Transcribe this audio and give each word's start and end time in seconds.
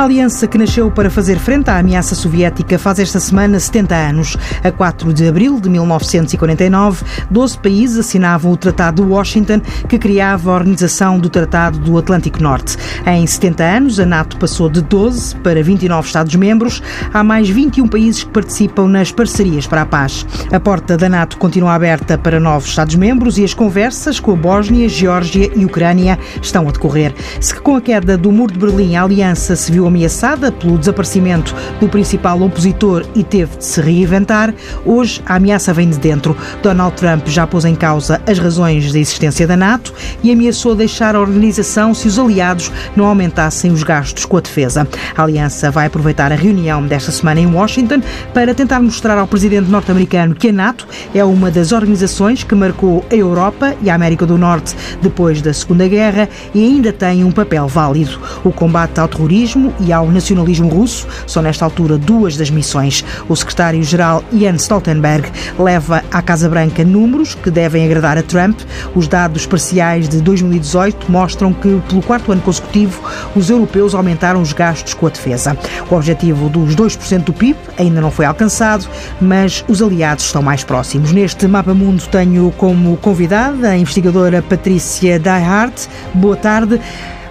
A 0.00 0.04
aliança 0.04 0.46
que 0.46 0.56
nasceu 0.56 0.90
para 0.90 1.10
fazer 1.10 1.38
frente 1.38 1.68
à 1.68 1.76
ameaça 1.76 2.14
soviética 2.14 2.78
faz 2.78 2.98
esta 2.98 3.20
semana 3.20 3.60
70 3.60 3.94
anos. 3.94 4.34
A 4.64 4.72
4 4.72 5.12
de 5.12 5.28
abril 5.28 5.60
de 5.60 5.68
1949, 5.68 7.04
12 7.30 7.58
países 7.58 7.98
assinavam 7.98 8.50
o 8.50 8.56
Tratado 8.56 9.04
de 9.04 9.10
Washington, 9.10 9.60
que 9.86 9.98
criava 9.98 10.52
a 10.52 10.54
Organização 10.54 11.18
do 11.18 11.28
Tratado 11.28 11.78
do 11.80 11.98
Atlântico 11.98 12.42
Norte. 12.42 12.78
Em 13.06 13.26
70 13.26 13.62
anos, 13.62 14.00
a 14.00 14.06
NATO 14.06 14.38
passou 14.38 14.70
de 14.70 14.80
12 14.80 15.36
para 15.36 15.62
29 15.62 16.06
Estados-membros. 16.06 16.82
Há 17.12 17.22
mais 17.22 17.50
21 17.50 17.86
países 17.86 18.24
que 18.24 18.30
participam 18.30 18.88
nas 18.88 19.12
parcerias 19.12 19.66
para 19.66 19.82
a 19.82 19.86
paz. 19.86 20.24
A 20.50 20.58
porta 20.58 20.96
da 20.96 21.10
NATO 21.10 21.36
continua 21.36 21.74
aberta 21.74 22.16
para 22.16 22.40
novos 22.40 22.70
Estados-membros 22.70 23.36
e 23.36 23.44
as 23.44 23.52
conversas 23.52 24.18
com 24.18 24.32
a 24.32 24.36
Bósnia, 24.36 24.88
Geórgia 24.88 25.50
e 25.54 25.62
Ucrânia 25.66 26.18
estão 26.40 26.66
a 26.66 26.72
decorrer. 26.72 27.14
Se 27.38 27.54
com 27.54 27.76
a 27.76 27.82
queda 27.82 28.16
do 28.16 28.32
Muro 28.32 28.54
de 28.54 28.58
Berlim 28.58 28.96
a 28.96 29.02
aliança 29.02 29.54
se 29.54 29.70
viu 29.70 29.89
ameaçada 29.90 30.50
pelo 30.50 30.78
desaparecimento 30.78 31.54
do 31.78 31.88
principal 31.88 32.40
opositor 32.40 33.04
e 33.14 33.22
teve 33.22 33.58
de 33.58 33.64
se 33.64 33.80
reinventar, 33.80 34.54
hoje 34.86 35.20
a 35.26 35.36
ameaça 35.36 35.74
vem 35.74 35.90
de 35.90 35.98
dentro. 35.98 36.36
Donald 36.62 36.96
Trump 36.96 37.26
já 37.26 37.46
pôs 37.46 37.64
em 37.64 37.74
causa 37.74 38.20
as 38.26 38.38
razões 38.38 38.92
da 38.92 38.98
existência 38.98 39.46
da 39.46 39.56
NATO 39.56 39.92
e 40.22 40.32
ameaçou 40.32 40.74
deixar 40.74 41.14
a 41.14 41.20
organização 41.20 41.92
se 41.92 42.08
os 42.08 42.18
aliados 42.18 42.72
não 42.96 43.06
aumentassem 43.06 43.70
os 43.70 43.82
gastos 43.82 44.24
com 44.24 44.36
a 44.36 44.40
defesa. 44.40 44.88
A 45.16 45.22
aliança 45.22 45.70
vai 45.70 45.86
aproveitar 45.86 46.32
a 46.32 46.36
reunião 46.36 46.86
desta 46.86 47.10
semana 47.10 47.40
em 47.40 47.46
Washington 47.46 48.00
para 48.32 48.54
tentar 48.54 48.80
mostrar 48.80 49.18
ao 49.18 49.26
presidente 49.26 49.68
norte-americano 49.68 50.34
que 50.34 50.48
a 50.48 50.52
NATO 50.52 50.86
é 51.14 51.24
uma 51.24 51.50
das 51.50 51.72
organizações 51.72 52.44
que 52.44 52.54
marcou 52.54 53.04
a 53.10 53.14
Europa 53.14 53.74
e 53.82 53.90
a 53.90 53.94
América 53.94 54.24
do 54.24 54.38
Norte 54.38 54.74
depois 55.02 55.42
da 55.42 55.52
Segunda 55.52 55.88
Guerra 55.88 56.28
e 56.54 56.64
ainda 56.64 56.92
tem 56.92 57.24
um 57.24 57.32
papel 57.32 57.66
válido. 57.66 58.20
O 58.44 58.52
combate 58.52 58.98
ao 59.00 59.08
terrorismo 59.08 59.72
e 59.80 59.92
ao 59.92 60.10
nacionalismo 60.10 60.68
russo 60.68 61.06
são, 61.26 61.42
nesta 61.42 61.64
altura, 61.64 61.98
duas 61.98 62.36
das 62.36 62.50
missões. 62.50 63.04
O 63.28 63.36
secretário-geral 63.36 64.22
Jens 64.32 64.62
Stoltenberg 64.62 65.28
leva 65.58 66.02
à 66.10 66.22
Casa 66.22 66.48
Branca 66.48 66.84
números 66.84 67.34
que 67.34 67.50
devem 67.50 67.84
agradar 67.84 68.18
a 68.18 68.22
Trump. 68.22 68.60
Os 68.94 69.08
dados 69.08 69.46
parciais 69.46 70.08
de 70.08 70.20
2018 70.20 71.10
mostram 71.10 71.52
que, 71.52 71.80
pelo 71.88 72.02
quarto 72.02 72.32
ano 72.32 72.42
consecutivo, 72.42 73.02
os 73.34 73.50
europeus 73.50 73.94
aumentaram 73.94 74.40
os 74.40 74.52
gastos 74.52 74.94
com 74.94 75.06
a 75.06 75.10
defesa. 75.10 75.56
O 75.90 75.94
objetivo 75.94 76.48
dos 76.48 76.74
2% 76.74 77.24
do 77.24 77.32
PIB 77.32 77.58
ainda 77.78 78.00
não 78.00 78.10
foi 78.10 78.24
alcançado, 78.24 78.86
mas 79.20 79.64
os 79.68 79.82
aliados 79.82 80.24
estão 80.24 80.42
mais 80.42 80.64
próximos. 80.64 81.12
Neste 81.12 81.46
Mapa 81.46 81.74
Mundo 81.74 82.02
tenho 82.10 82.52
como 82.56 82.96
convidada 82.96 83.70
a 83.70 83.76
investigadora 83.76 84.42
Patrícia 84.42 85.18
Diehard. 85.18 85.74
Boa 86.14 86.36
tarde. 86.36 86.80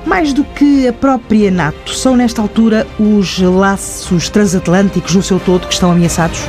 Mais 0.06 0.34
do 0.34 0.44
que 0.44 0.88
a 0.88 0.94
própria 0.94 1.52
NATO, 1.52 1.94
são 1.94 2.16
nesta 2.16 2.42
altura 2.42 2.88
os 3.00 3.40
laços 3.40 4.30
transatlânticos 4.30 5.16
no 5.16 5.22
seu 5.22 5.40
todo 5.40 5.68
que 5.68 5.74
estão 5.74 5.92
ameaçados? 5.92 6.40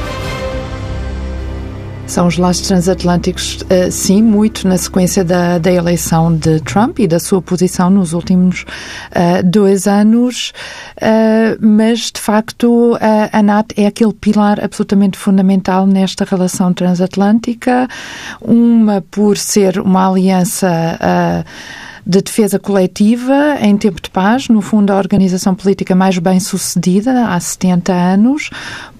São 2.11 2.27
os 2.27 2.37
laços 2.37 2.67
transatlânticos, 2.67 3.61
uh, 3.62 3.89
sim, 3.89 4.21
muito 4.21 4.67
na 4.67 4.77
sequência 4.77 5.23
da, 5.23 5.59
da 5.59 5.71
eleição 5.71 6.34
de 6.34 6.59
Trump 6.61 6.98
e 6.98 7.06
da 7.06 7.21
sua 7.21 7.41
posição 7.41 7.89
nos 7.89 8.12
últimos 8.12 8.62
uh, 8.62 9.45
dois 9.45 9.87
anos, 9.87 10.53
uh, 10.97 11.56
mas 11.65 12.11
de 12.11 12.21
facto 12.21 12.98
a 13.33 13.41
NATO 13.41 13.77
é 13.78 13.87
aquele 13.87 14.12
pilar 14.12 14.59
absolutamente 14.62 15.17
fundamental 15.17 15.87
nesta 15.87 16.25
relação 16.25 16.73
transatlântica, 16.73 17.87
uma 18.41 19.05
por 19.09 19.37
ser 19.37 19.78
uma 19.78 20.11
aliança 20.11 21.47
de 22.11 22.20
defesa 22.20 22.58
coletiva 22.58 23.56
em 23.61 23.77
tempo 23.77 24.03
de 24.03 24.11
paz, 24.11 24.48
no 24.48 24.61
fundo, 24.61 24.91
a 24.91 24.97
organização 24.97 25.55
política 25.55 25.94
mais 25.94 26.19
bem 26.19 26.41
sucedida 26.41 27.28
há 27.28 27.39
70 27.39 27.92
anos. 27.92 28.50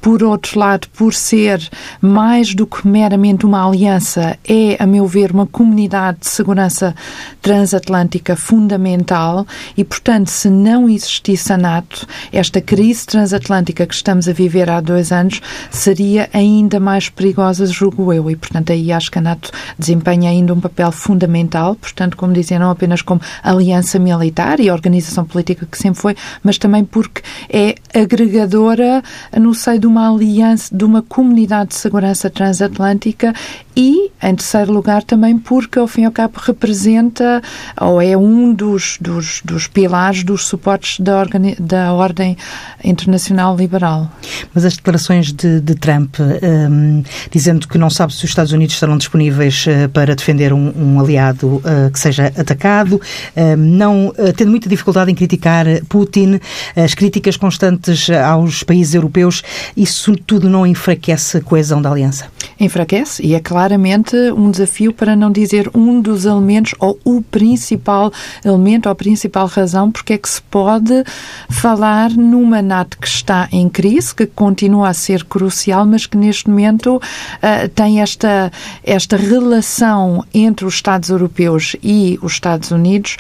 Por 0.01 0.23
outro 0.23 0.59
lado, 0.59 0.89
por 0.97 1.13
ser 1.13 1.61
mais 2.01 2.55
do 2.55 2.67
que 2.67 2.87
meramente 2.87 3.45
uma 3.45 3.67
aliança, 3.67 4.39
é, 4.49 4.77
a 4.79 4.87
meu 4.87 5.07
ver, 5.07 5.33
uma 5.33 5.45
comunidade 5.45 6.21
de 6.21 6.29
segurança 6.29 6.95
transatlântica 7.43 8.37
fundamental 8.37 9.45
e, 9.77 9.85
portanto, 9.85 10.29
se 10.29 10.49
não 10.49 10.89
existisse 10.89 11.53
a 11.53 11.59
NATO, 11.59 12.07
esta 12.33 12.61
crise 12.61 13.05
transatlântica 13.05 13.87
que 13.87 13.95
estamos 13.95 14.29
a 14.29 14.33
viver 14.33 14.71
há 14.71 14.81
dois 14.81 15.11
anos 15.11 15.43
seria 15.71 16.31
ainda 16.33 16.79
mais 16.79 17.09
perigosa, 17.09 17.67
julgo 17.67 18.13
eu. 18.13 18.31
E, 18.31 18.37
portanto, 18.37 18.73
aí 18.73 18.93
acho 18.93 19.11
que 19.11 19.19
a 19.19 19.23
NATO 19.23 19.51
desempenha 19.77 20.31
ainda 20.31 20.55
um 20.55 20.61
papel 20.61 20.93
fundamental, 20.93 21.75
portanto, 21.75 22.17
como 22.17 22.33
dizia, 22.33 22.59
não 22.59 22.71
apenas 22.71 23.00
como 23.03 23.21
aliança 23.43 23.99
militar 23.99 24.61
e 24.61 24.71
organização 24.71 25.25
política 25.25 25.67
que 25.67 25.79
sempre 25.79 26.01
foi, 26.01 26.17
mas 26.43 26.59
também 26.59 26.85
porque 26.85 27.23
é 27.49 27.75
agregadora 27.95 29.03
no 29.37 29.55
seio 29.55 29.81
de 29.81 29.87
uma 29.87 30.13
aliança, 30.13 30.75
de 30.75 30.85
uma 30.85 31.03
comunidade 31.03 31.71
de 31.71 31.77
segurança 31.77 32.31
transatlântica 32.31 33.33
e, 33.77 34.11
em 34.23 34.35
terceiro 34.35 34.73
lugar, 34.73 35.03
também 35.03 35.39
porque, 35.39 35.79
ao 35.79 35.87
fim 35.87 36.03
e 36.03 36.05
ao 36.05 36.13
cabo, 36.13 36.39
representa 36.39 37.43
ou 37.81 38.01
é 38.01 38.17
um 38.17 38.53
dos, 38.53 38.99
dos, 39.01 39.41
dos 39.45 39.67
pilares 39.67 40.25
dos 40.25 40.47
suportes 40.47 40.99
da, 41.01 41.25
da 41.59 41.93
ordem 41.93 42.37
internacional 42.85 43.57
liberal. 43.57 44.11
Mas 44.55 44.65
as 44.65 44.77
declarações 44.77 45.33
de, 45.33 45.61
de 45.61 45.75
Trump, 45.75 46.17
um, 46.21 47.03
dizendo 47.31 47.69
que 47.69 47.79
não 47.79 47.91
sabe 47.91 48.13
se 48.13 48.25
os 48.25 48.31
Estados 48.31 48.53
Unidos 48.53 48.75
estarão 48.75 48.99
disponíveis 48.99 49.65
uh, 49.67 49.89
para 49.91 50.15
defender 50.15 50.53
um, 50.53 50.73
um 50.77 51.01
aliado 51.01 51.47
uh, 51.57 51.91
que 51.93 51.99
seja 51.99 52.27
atacado, 52.27 52.80
um, 52.89 53.57
não 53.57 54.09
uh, 54.09 54.33
tendo 54.37 54.51
muita 54.51 54.69
dificuldade 54.69 55.11
em 55.11 55.15
criticar 55.15 55.67
Putin, 55.89 56.41
as 56.77 56.95
críticas 56.95 57.37
constantes 57.37 58.09
aos 58.11 58.63
países 58.63 58.95
europeus, 58.95 59.43
isso 59.77 60.17
tudo 60.17 60.49
não 60.49 60.67
enfraquece 60.67 61.39
a 61.39 61.41
coesão 61.41 61.81
da 61.81 61.91
aliança? 61.91 62.27
Enfraquece 62.59 63.25
e 63.25 63.35
é 63.35 63.41
claramente 63.41 64.17
um 64.37 64.51
desafio 64.51 64.93
para 64.93 65.17
não 65.17 65.31
dizer 65.31 65.71
um 65.75 66.01
dos 66.01 66.25
elementos 66.25 66.75
ou 66.79 66.99
o 67.05 67.23
principal 67.23 68.13
elemento 68.45 68.87
ou 68.87 68.93
a 68.93 68.95
principal 68.95 69.47
razão 69.47 69.91
porque 69.91 70.15
é 70.15 70.19
que 70.19 70.29
se 70.29 70.43
pode 70.43 71.05
falar 71.49 72.11
numa 72.11 72.63
NATO 72.63 72.99
que 72.99 73.07
está 73.07 73.49
em 73.53 73.69
crise, 73.69 74.15
que 74.15 74.27
continua 74.27 74.89
a 74.89 74.95
ser 74.95 75.25
crucial, 75.25 75.87
mas 75.87 76.07
que 76.07 76.17
neste 76.17 76.49
momento 76.49 76.97
uh, 76.97 77.69
tem 77.75 78.01
esta, 78.01 78.53
esta 78.85 79.17
relação 79.17 80.25
entre 80.33 80.67
os 80.67 80.75
Estados 80.75 81.09
europeus 81.09 81.77
e 81.83 82.19
os 82.23 82.33
Estados 82.33 82.70
Unidos 82.71 83.17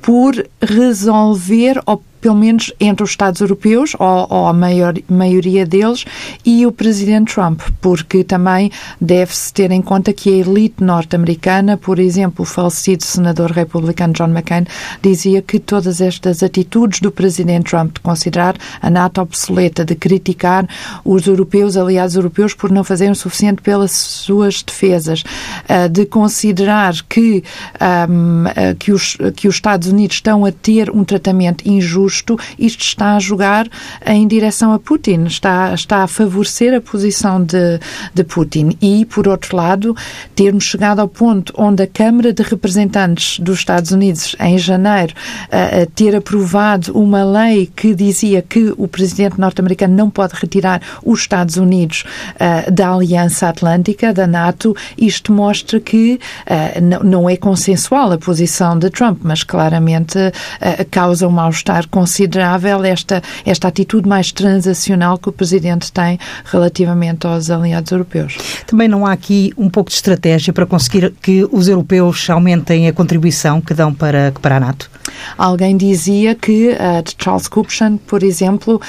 por 0.00 0.34
resolver 0.60 1.80
ou 1.86 2.02
pelo 2.20 2.36
menos 2.36 2.72
entre 2.80 3.04
os 3.04 3.10
Estados 3.10 3.40
europeus, 3.40 3.94
ou, 3.98 4.26
ou 4.30 4.46
a 4.46 4.52
maior, 4.52 4.94
maioria 5.08 5.64
deles, 5.64 6.04
e 6.44 6.66
o 6.66 6.72
presidente 6.72 7.34
Trump, 7.34 7.60
porque 7.80 8.24
também 8.24 8.70
deve-se 9.00 9.52
ter 9.52 9.70
em 9.70 9.82
conta 9.82 10.12
que 10.12 10.30
a 10.30 10.36
elite 10.36 10.82
norte-americana, 10.82 11.76
por 11.76 11.98
exemplo, 11.98 12.42
o 12.42 12.46
falecido 12.46 13.04
senador 13.04 13.50
republicano 13.50 14.12
John 14.12 14.30
McCain, 14.30 14.66
dizia 15.02 15.42
que 15.42 15.58
todas 15.58 16.00
estas 16.00 16.42
atitudes 16.42 17.00
do 17.00 17.10
presidente 17.10 17.70
Trump 17.70 17.94
de 17.94 18.00
considerar 18.00 18.56
a 18.80 18.90
NATO 18.90 19.20
obsoleta, 19.20 19.84
de 19.84 19.94
criticar 19.94 20.68
os 21.04 21.26
europeus, 21.26 21.76
aliados 21.76 22.16
europeus, 22.16 22.54
por 22.54 22.70
não 22.70 22.84
fazerem 22.84 23.12
o 23.12 23.16
suficiente 23.16 23.62
pelas 23.62 23.92
suas 23.92 24.62
defesas, 24.62 25.22
eh, 25.68 25.88
de 25.88 26.06
considerar 26.06 26.94
que, 27.08 27.42
um, 28.08 28.44
eh, 28.54 28.74
que, 28.78 28.92
os, 28.92 29.16
que 29.36 29.48
os 29.48 29.54
Estados 29.54 29.88
Unidos 29.88 30.16
estão 30.16 30.44
a 30.44 30.52
ter 30.52 30.90
um 30.90 31.04
tratamento 31.04 31.68
injusto 31.68 32.17
justo, 32.18 32.38
isto 32.58 32.82
está 32.82 33.16
a 33.16 33.18
jogar 33.18 33.68
em 34.04 34.26
direção 34.26 34.72
a 34.72 34.78
Putin, 34.78 35.24
está, 35.24 35.72
está 35.74 36.02
a 36.02 36.06
favorecer 36.06 36.74
a 36.74 36.80
posição 36.80 37.42
de, 37.42 37.80
de 38.12 38.24
Putin. 38.24 38.76
E, 38.80 39.04
por 39.04 39.28
outro 39.28 39.56
lado, 39.56 39.96
termos 40.34 40.64
chegado 40.64 41.00
ao 41.00 41.08
ponto 41.08 41.52
onde 41.56 41.82
a 41.82 41.86
Câmara 41.86 42.32
de 42.32 42.42
Representantes 42.42 43.38
dos 43.38 43.58
Estados 43.58 43.92
Unidos, 43.92 44.34
em 44.40 44.58
janeiro, 44.58 45.14
a, 45.50 45.82
a 45.82 45.86
ter 45.86 46.14
aprovado 46.14 46.92
uma 46.98 47.24
lei 47.24 47.70
que 47.74 47.94
dizia 47.94 48.42
que 48.42 48.74
o 48.76 48.88
presidente 48.88 49.38
norte-americano 49.38 49.94
não 49.94 50.10
pode 50.10 50.34
retirar 50.34 50.80
os 51.04 51.20
Estados 51.20 51.56
Unidos 51.56 52.04
da 52.72 52.92
Aliança 52.92 53.48
Atlântica, 53.48 54.12
da 54.12 54.26
NATO, 54.26 54.74
isto 54.96 55.32
mostra 55.32 55.80
que 55.80 56.18
uh, 56.46 57.04
não 57.04 57.28
é 57.28 57.36
consensual 57.36 58.12
a 58.12 58.18
posição 58.18 58.78
de 58.78 58.90
Trump, 58.90 59.20
mas 59.22 59.42
claramente 59.42 60.18
causa 60.90 61.28
um 61.28 61.30
mal-estar 61.30 61.86
considerável 61.98 62.84
esta, 62.84 63.20
esta 63.44 63.66
atitude 63.66 64.08
mais 64.08 64.30
transacional 64.30 65.18
que 65.18 65.30
o 65.30 65.32
Presidente 65.32 65.90
tem 65.90 66.16
relativamente 66.44 67.26
aos 67.26 67.50
aliados 67.50 67.90
europeus. 67.90 68.38
Também 68.68 68.86
não 68.86 69.04
há 69.04 69.10
aqui 69.10 69.52
um 69.58 69.68
pouco 69.68 69.90
de 69.90 69.96
estratégia 69.96 70.52
para 70.52 70.64
conseguir 70.64 71.12
que 71.20 71.44
os 71.50 71.66
europeus 71.66 72.30
aumentem 72.30 72.86
a 72.86 72.92
contribuição 72.92 73.60
que 73.60 73.74
dão 73.74 73.92
para, 73.92 74.32
para 74.40 74.58
a 74.58 74.60
NATO? 74.60 74.88
Alguém 75.36 75.76
dizia 75.76 76.34
que 76.34 76.70
uh, 76.70 76.76
Charles 77.22 77.48
Kupchan, 77.48 77.96
por 77.98 78.22
exemplo, 78.22 78.76
uh, 78.76 78.80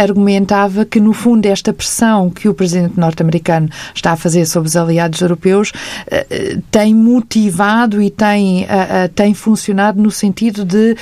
argumentava 0.00 0.84
que 0.84 1.00
no 1.00 1.12
fundo 1.12 1.46
esta 1.46 1.72
pressão 1.72 2.30
que 2.30 2.48
o 2.48 2.54
presidente 2.54 2.98
norte-americano 2.98 3.68
está 3.94 4.12
a 4.12 4.16
fazer 4.16 4.46
sobre 4.46 4.68
os 4.68 4.76
aliados 4.76 5.20
europeus 5.20 5.70
uh, 5.70 6.62
tem 6.70 6.94
motivado 6.94 8.00
e 8.02 8.10
tem, 8.10 8.66
tem 9.14 9.34
funcionado 9.34 10.00
no 10.00 10.10
sentido 10.10 10.64
de 10.64 10.96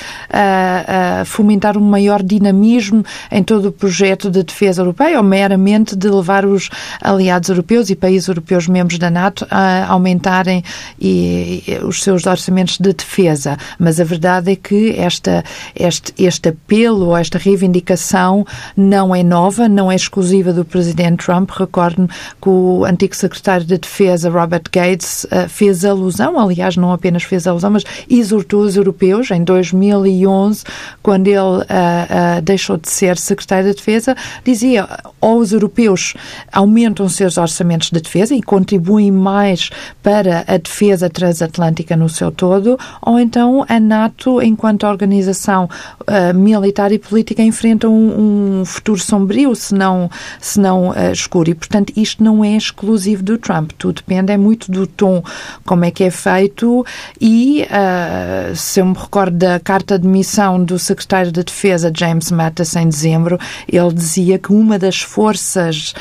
fomentar 1.25 1.77
um 1.77 1.81
maior 1.81 2.21
dinamismo 2.21 3.03
em 3.31 3.43
todo 3.43 3.69
o 3.69 3.71
projeto 3.71 4.29
de 4.29 4.43
defesa 4.43 4.81
europeia 4.81 5.17
ou 5.17 5.23
meramente 5.23 5.95
de 5.95 6.09
levar 6.09 6.45
os 6.45 6.69
aliados 7.01 7.49
europeus 7.49 7.89
e 7.89 7.95
países 7.95 8.27
europeus 8.27 8.67
membros 8.67 8.99
da 8.99 9.09
NATO 9.09 9.45
a 9.49 9.87
aumentarem 9.87 10.63
e, 10.99 11.63
e, 11.67 11.85
os 11.85 12.03
seus 12.03 12.25
orçamentos 12.25 12.77
de 12.77 12.93
defesa. 12.93 13.57
Mas 13.79 13.99
a 13.99 14.03
verdade 14.03 14.51
é 14.51 14.55
que 14.57 14.95
esta, 14.97 15.43
este, 15.75 16.13
este 16.17 16.49
apelo 16.49 17.07
ou 17.07 17.17
esta 17.17 17.37
reivindicação 17.37 18.45
não 18.75 19.15
é 19.15 19.23
nova, 19.23 19.69
não 19.69 19.91
é 19.91 19.95
exclusiva 19.95 20.51
do 20.51 20.65
presidente 20.65 21.25
Trump. 21.25 21.49
Recordo-me 21.51 22.07
que 22.41 22.49
o 22.49 22.83
antigo 22.85 23.15
secretário 23.15 23.65
de 23.65 23.77
Defesa, 23.77 24.29
Robert 24.29 24.63
Gates, 24.71 25.25
uh, 25.25 25.47
fez 25.47 25.85
alusão, 25.85 26.39
aliás, 26.39 26.75
não 26.75 26.91
apenas 26.91 27.23
fez 27.23 27.47
alusão, 27.47 27.71
mas 27.71 27.83
exortou 28.09 28.61
os 28.61 28.75
europeus 28.75 29.31
em 29.31 29.43
2011, 29.43 30.63
quando 31.01 31.27
ele 31.27 31.37
uh, 31.39 31.61
uh, 31.61 32.41
deixou 32.41 32.77
de 32.77 32.89
ser 32.89 33.17
secretário 33.17 33.69
de 33.69 33.75
Defesa, 33.75 34.15
dizia 34.43 34.87
ou 35.21 35.39
os 35.39 35.51
europeus 35.51 36.13
aumentam 36.51 37.07
seus 37.09 37.37
orçamentos 37.37 37.89
de 37.89 37.99
defesa 37.99 38.35
e 38.35 38.41
contribuem 38.41 39.11
mais 39.11 39.69
para 40.01 40.43
a 40.47 40.57
defesa 40.57 41.09
transatlântica 41.09 41.95
no 41.95 42.09
seu 42.09 42.31
todo, 42.31 42.77
ou 43.01 43.19
então 43.19 43.65
a 43.67 43.79
NATO, 43.79 44.41
enquanto 44.47 44.85
organização 44.85 45.69
uh, 46.01 46.33
militar 46.33 46.91
e 46.91 46.97
política, 46.97 47.41
enfrenta 47.41 47.87
um, 47.87 48.59
um, 48.61 48.65
futuro 48.65 48.99
sombrio, 48.99 49.55
se 49.55 49.73
não, 49.73 50.09
se 50.39 50.59
não 50.59 50.89
uh, 50.89 51.11
escuro. 51.11 51.49
E, 51.49 51.55
portanto, 51.55 51.93
isto 51.95 52.23
não 52.23 52.43
é 52.43 52.55
exclusivo 52.55 53.23
do 53.23 53.37
Trump. 53.37 53.71
Tudo 53.77 53.97
depende 53.97 54.31
é 54.31 54.37
muito 54.37 54.71
do 54.71 54.87
tom, 54.87 55.23
como 55.65 55.85
é 55.85 55.91
que 55.91 56.03
é 56.03 56.11
feito 56.11 56.85
e, 57.19 57.65
uh, 57.65 58.55
se 58.55 58.79
eu 58.79 58.85
me 58.85 58.95
recordo 58.95 59.37
da 59.37 59.59
carta 59.59 59.97
de 59.97 60.07
missão 60.07 60.63
do 60.63 60.79
secretário 60.79 61.31
de 61.31 61.43
Defesa, 61.43 61.91
James 61.95 62.31
Mattis, 62.31 62.75
em 62.75 62.87
dezembro, 62.87 63.39
ele 63.67 63.93
dizia 63.93 64.37
que 64.37 64.51
uma 64.51 64.79
das 64.79 65.01
forças 65.01 65.93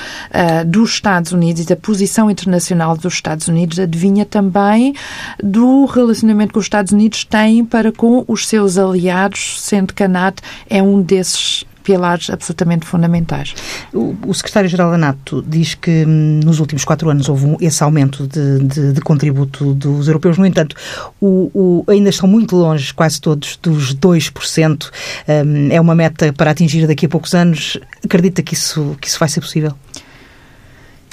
dos 0.67 0.91
Estados 0.91 1.33
Unidos 1.33 1.63
e 1.63 1.67
da 1.67 1.77
posição 1.77 2.31
internacional 2.31 2.97
dos 2.97 3.15
Estados 3.15 3.49
Unidos 3.49 3.79
adivinha 3.79 4.25
também 4.25 4.95
do 5.43 5.85
relacionamento 5.87 6.53
que 6.53 6.59
os 6.59 6.65
Estados 6.65 6.93
Unidos 6.93 7.25
têm 7.25 7.65
para 7.65 7.93
com 7.93 8.25
seus 8.45 8.77
aliados, 8.77 9.63
sendo 9.63 9.95
que 9.95 10.03
a 10.03 10.09
NATO 10.09 10.43
é 10.69 10.83
um 10.83 11.01
desses 11.01 11.65
pilares 11.87 12.29
absolutamente 12.31 12.85
fundamentais. 12.85 13.55
O, 13.95 14.17
o 14.27 14.35
secretário-geral 14.35 14.91
da 14.91 14.99
NATO 14.99 15.41
diz 15.47 15.77
que 15.77 16.05
hum, 16.05 16.41
nos 16.45 16.59
últimos 16.59 16.85
quatro 16.85 17.09
anos 17.09 17.29
houve 17.29 17.47
um, 17.47 17.57
esse 17.61 17.81
aumento 17.85 18.27
de, 18.27 18.59
de, 18.65 18.93
de, 18.93 19.01
contributo 19.01 19.73
dos 19.73 20.09
europeus. 20.09 20.37
No 20.37 20.45
entanto, 20.45 20.75
o, 21.21 21.49
o, 21.55 21.85
ainda 21.89 22.11
estão 22.11 22.29
muito 22.29 22.57
longe, 22.57 22.93
quase 22.93 23.21
todos, 23.21 23.57
dos 23.63 23.95
2%. 23.95 24.91
Um, 25.29 25.69
é 25.71 25.81
uma 25.81 25.95
meta 25.95 26.33
para 26.33 26.51
atingir 26.51 26.89
daqui 26.89 27.07
a 27.07 27.09
poucos 27.09 27.35
anos. 27.35 27.79
Acredita 28.05 28.43
que 28.43 28.55
isso, 28.55 28.97
que 29.01 29.07
isso 29.07 29.21
vai 29.21 29.29
ser 29.29 29.41
possível? 29.41 29.73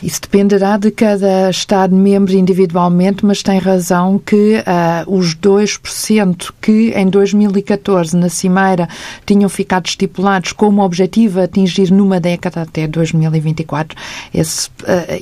Isso 0.04 0.20
dependerá 0.22 0.76
de 0.76 0.92
cada 0.92 1.50
Estado-membro 1.50 2.34
individualmente, 2.34 3.26
mas 3.26 3.42
tem 3.42 3.58
razão 3.58 4.20
que 4.20 4.58
uh, 4.58 5.18
os 5.18 5.34
2% 5.34 6.52
que 6.60 6.92
em 6.94 7.08
2014 7.08 8.18
na 8.18 8.28
Cimeira 8.28 8.90
tinham 9.26 9.48
ficado 9.48 9.86
estipulados 9.86 10.52
como 10.52 10.84
objetivo 10.84 11.40
atingir 11.40 11.90
numa 11.90 12.20
década 12.20 12.64
até 12.64 12.86
2024, 12.86 13.98
esse, 14.34 14.68
uh, 14.68 14.74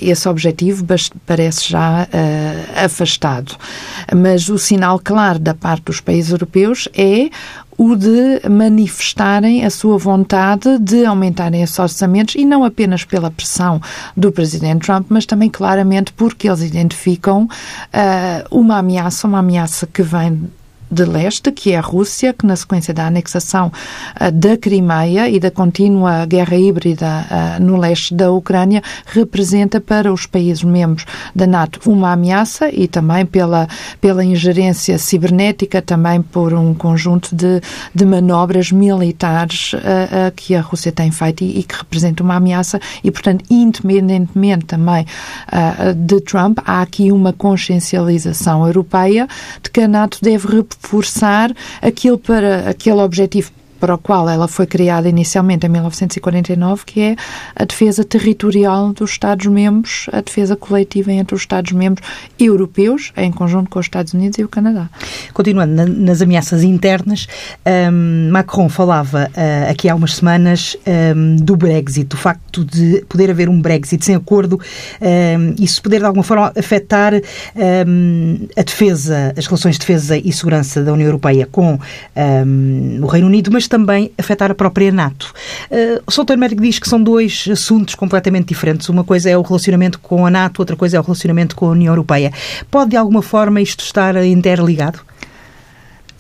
esse 0.02 0.28
objetivo 0.28 0.84
parece 1.28 1.70
já 1.70 2.08
uh, 2.08 2.86
afastado. 2.86 3.56
Mas 4.16 4.50
o 4.50 4.58
sinal 4.58 5.00
claro 5.00 5.38
da 5.38 5.54
parte 5.54 5.84
dos 5.84 6.02
países 6.02 6.32
europeus 6.32 6.90
é 6.96 7.30
o 7.82 7.96
de 7.96 8.48
manifestarem 8.48 9.66
a 9.66 9.70
sua 9.72 9.98
vontade 9.98 10.78
de 10.78 11.04
aumentarem 11.04 11.64
esses 11.64 11.80
orçamentos 11.80 12.36
e 12.36 12.46
não 12.46 12.64
apenas 12.64 13.04
pela 13.04 13.32
pressão 13.32 13.82
do 14.16 14.32
Presidente 14.32 14.86
Trump, 14.86 15.08
mas 15.10 15.26
também 15.26 15.50
claramente 15.50 16.14
porque 16.14 16.48
eles 16.48 16.62
identificam 16.62 17.46
uh, 17.46 17.50
uma 18.52 18.78
ameaça, 18.78 19.26
uma 19.26 19.40
ameaça 19.40 19.88
que 19.88 20.04
vem 20.04 20.48
de 20.92 21.06
leste, 21.06 21.52
que 21.52 21.72
é 21.72 21.78
a 21.78 21.82
Rússia, 21.82 22.34
que 22.34 22.46
na 22.46 22.56
sequência 22.56 22.94
da 22.94 23.08
anexação 23.08 23.72
uh, 24.20 24.32
da 24.32 24.58
Crimeia 24.58 25.30
e 25.30 25.40
da 25.40 25.50
contínua 25.50 26.26
guerra 26.26 26.58
híbrida 26.58 27.08
uh, 27.08 27.64
no 27.64 27.78
leste 27.78 28.14
da 28.14 28.32
Ucrânia, 28.32 28.84
representa 29.06 29.80
para 29.80 30.12
os 30.12 30.26
países 30.26 30.64
membros 30.64 31.06
da 31.34 31.48
NATO 31.48 31.80
uma 31.90 32.12
ameaça 32.12 32.70
e 32.70 32.88
também 32.88 33.26
pela, 33.26 33.68
pela 34.02 34.24
ingerência 34.24 34.98
cibernética, 34.98 35.82
também 35.82 36.22
por 36.22 36.54
um 36.54 36.74
conjunto 36.74 37.34
de, 37.34 37.62
de 37.96 38.06
manobras 38.06 38.72
militares 38.72 39.74
uh, 39.74 40.32
que 40.36 40.56
a 40.56 40.62
Rússia 40.62 40.92
tem 40.92 41.10
feito 41.12 41.44
e, 41.44 41.60
e, 41.60 41.64
que 41.64 41.76
representa 41.76 42.22
uma 42.22 42.36
ameaça. 42.36 42.80
E, 43.04 43.10
portanto, 43.12 43.46
independentemente 43.50 44.66
também 44.66 45.06
de 45.96 46.20
Trump, 46.22 46.60
há 46.66 46.82
aqui 46.82 47.12
uma 47.12 47.32
consciencialização 47.32 48.66
europeia 48.66 49.28
de 49.62 49.70
que 49.70 49.82
a 49.82 49.88
NATO 49.88 50.18
deve 50.22 50.48
forçar 50.82 51.56
aquilo 51.82 52.18
para 52.18 52.70
aquele 52.70 53.00
objetivo 53.00 53.52
para 53.82 53.96
o 53.96 53.98
qual 53.98 54.30
ela 54.30 54.48
foi 54.48 54.68
criada 54.68 55.10
inicialmente 55.10 55.66
em 55.66 55.70
1949, 55.70 56.84
que 56.86 57.02
é 57.02 57.16
a 57.56 57.66
defesa 57.66 58.04
territorial 58.04 58.94
dos 58.94 59.10
Estados-membros, 59.10 60.06
a 60.14 60.22
defesa 60.22 60.56
coletiva 60.56 61.12
entre 61.12 61.36
os 61.36 61.42
Estados-membros 61.42 62.08
europeus, 62.40 63.12
em 63.18 63.32
conjunto 63.32 63.72
com 63.72 63.80
os 63.80 63.88
Estados 63.88 64.14
Unidos 64.14 64.38
e 64.38 64.44
o 64.44 64.48
Canadá. 64.48 64.88
Continuando 65.34 65.74
na, 65.74 65.86
nas 65.86 66.22
ameaças 66.22 66.62
internas, 66.64 67.28
um, 67.92 68.30
Macron 68.32 68.70
falava 68.70 69.32
uh, 69.32 69.72
aqui 69.72 69.90
há 69.90 69.96
umas 69.96 70.16
semanas 70.16 70.78
um, 71.16 71.38
do 71.38 71.56
Brexit, 71.56 72.06
do 72.06 72.18
facto 72.18 72.64
de 72.64 73.04
poder 73.10 73.32
haver 73.32 73.50
um 73.50 73.60
Brexit 73.60 74.06
sem 74.06 74.14
acordo, 74.14 74.60
um, 75.02 75.56
isso 75.60 75.82
poder 75.82 76.00
de 76.00 76.06
alguma 76.06 76.24
forma 76.24 76.54
afetar 76.56 77.14
a 77.16 78.62
defesa, 78.62 79.34
as 79.36 79.48
relações 79.48 79.76
de 79.76 79.80
defesa 79.80 80.16
e 80.16 80.32
segurança 80.32 80.84
da 80.84 80.94
União 80.94 81.08
Europeia 81.08 81.48
com 81.52 81.80
o 83.02 83.08
Reino 83.08 83.28
Unido, 83.28 83.50
mas 83.52 83.68
também 83.72 84.12
afetar 84.18 84.52
a 84.52 84.56
própria 84.56 84.92
NATO. 84.92 85.34
Uh, 85.72 86.04
o 86.06 86.38
Médico 86.38 86.62
diz 86.62 86.78
que 86.78 86.90
são 86.90 87.02
dois 87.02 87.48
assuntos 87.50 87.96
completamente 87.96 88.48
diferentes. 88.48 88.90
Uma 88.90 89.04
coisa 89.04 89.30
é 89.30 89.38
o 89.38 89.42
relacionamento 89.42 89.98
com 90.00 90.26
a 90.26 90.30
NATO, 90.30 90.60
outra 90.60 90.76
coisa 90.76 90.98
é 90.98 91.00
o 91.00 91.04
relacionamento 91.04 91.56
com 91.56 91.68
a 91.68 91.70
União 91.70 91.94
Europeia. 91.94 92.34
Pode, 92.70 92.92
de 92.92 92.98
alguma 92.98 93.22
forma, 93.22 93.62
isto 93.62 93.82
estar 93.82 94.16
interligado? 94.26 95.00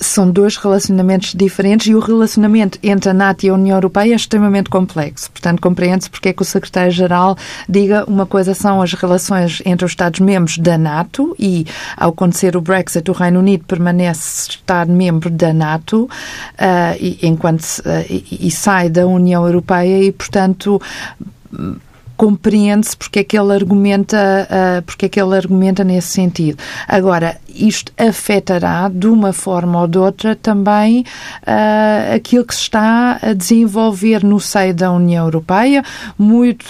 São 0.01 0.30
dois 0.30 0.57
relacionamentos 0.57 1.33
diferentes 1.33 1.88
e 1.88 1.95
o 1.95 2.00
relacionamento 2.00 2.80
entre 2.81 3.09
a 3.09 3.13
NATO 3.13 3.45
e 3.45 3.50
a 3.50 3.53
União 3.53 3.77
Europeia 3.77 4.13
é 4.13 4.15
extremamente 4.15 4.69
complexo. 4.69 5.30
Portanto, 5.31 5.61
compreende-se 5.61 6.09
porque 6.09 6.30
é 6.30 6.33
que 6.33 6.42
o 6.42 6.45
secretário-geral 6.45 7.37
diga 7.69 8.04
uma 8.07 8.26
coisa 8.26 8.54
são 8.56 8.81
as 8.81 8.94
relações 8.94 9.61
entre 9.64 9.85
os 9.85 9.92
Estados-membros 9.92 10.57
da 10.57 10.78
NATO 10.78 11.35
e, 11.37 11.66
ao 11.95 12.09
acontecer 12.09 12.57
o 12.57 12.61
Brexit, 12.61 13.09
o 13.09 13.14
Reino 13.14 13.40
Unido 13.40 13.64
permanece 13.66 14.49
Estado-membro 14.49 15.30
da 15.30 15.54
NATO 15.54 16.04
uh, 16.06 17.18
enquanto, 17.21 17.61
uh, 17.61 18.06
e, 18.09 18.47
e 18.47 18.52
sai 18.52 18.90
da 18.90 19.06
União 19.06 19.45
Europeia 19.45 20.04
e, 20.04 20.11
portanto, 20.11 20.81
compreende-se 22.21 22.95
porque 22.95 23.18
é 23.18 23.23
que 23.23 23.35
ele 23.35 23.51
argumenta, 23.51 24.47
uh, 24.47 24.81
porque 24.83 25.07
é 25.07 25.09
que 25.09 25.19
ele 25.19 25.35
argumenta 25.35 25.83
nesse 25.83 26.09
sentido. 26.09 26.59
Agora, 26.87 27.35
isto 27.49 27.92
afetará 27.97 28.87
de 28.94 29.07
uma 29.07 29.33
forma 29.33 29.81
ou 29.81 29.87
de 29.87 29.97
outra 29.97 30.35
também 30.35 31.01
uh, 31.42 32.16
aquilo 32.16 32.45
que 32.45 32.54
se 32.54 32.61
está 32.61 33.18
a 33.23 33.33
desenvolver 33.33 34.23
no 34.23 34.40
seio 34.40 34.71
da 34.71 34.92
União 34.92 35.25
Europeia, 35.25 35.83
muito 36.16 36.66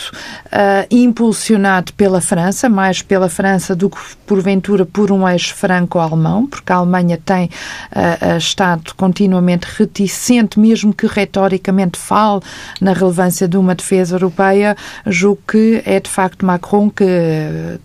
uh, 0.46 0.88
impulsionado 0.90 1.92
pela 1.96 2.22
França, 2.22 2.70
mais 2.70 3.02
pela 3.02 3.28
França 3.28 3.76
do 3.76 3.90
que 3.90 4.00
porventura 4.26 4.86
por 4.86 5.12
um 5.12 5.28
eixo 5.28 5.54
franco-alemão, 5.54 6.48
porque 6.48 6.72
a 6.72 6.78
Alemanha 6.78 7.20
tem 7.24 7.50
uh, 7.92 8.38
estado 8.38 8.94
continuamente 8.96 9.68
reticente, 9.68 10.58
mesmo 10.58 10.94
que 10.94 11.08
retoricamente 11.08 12.00
fale 12.00 12.40
na 12.80 12.94
relevância 12.94 13.50
de 13.50 13.58
uma 13.58 13.76
defesa 13.76 14.16
europeia, 14.16 14.78
julgo 15.06 15.41
que 15.48 15.82
é 15.86 16.00
de 16.00 16.10
facto 16.10 16.46
Macron 16.46 16.90
que, 16.90 17.06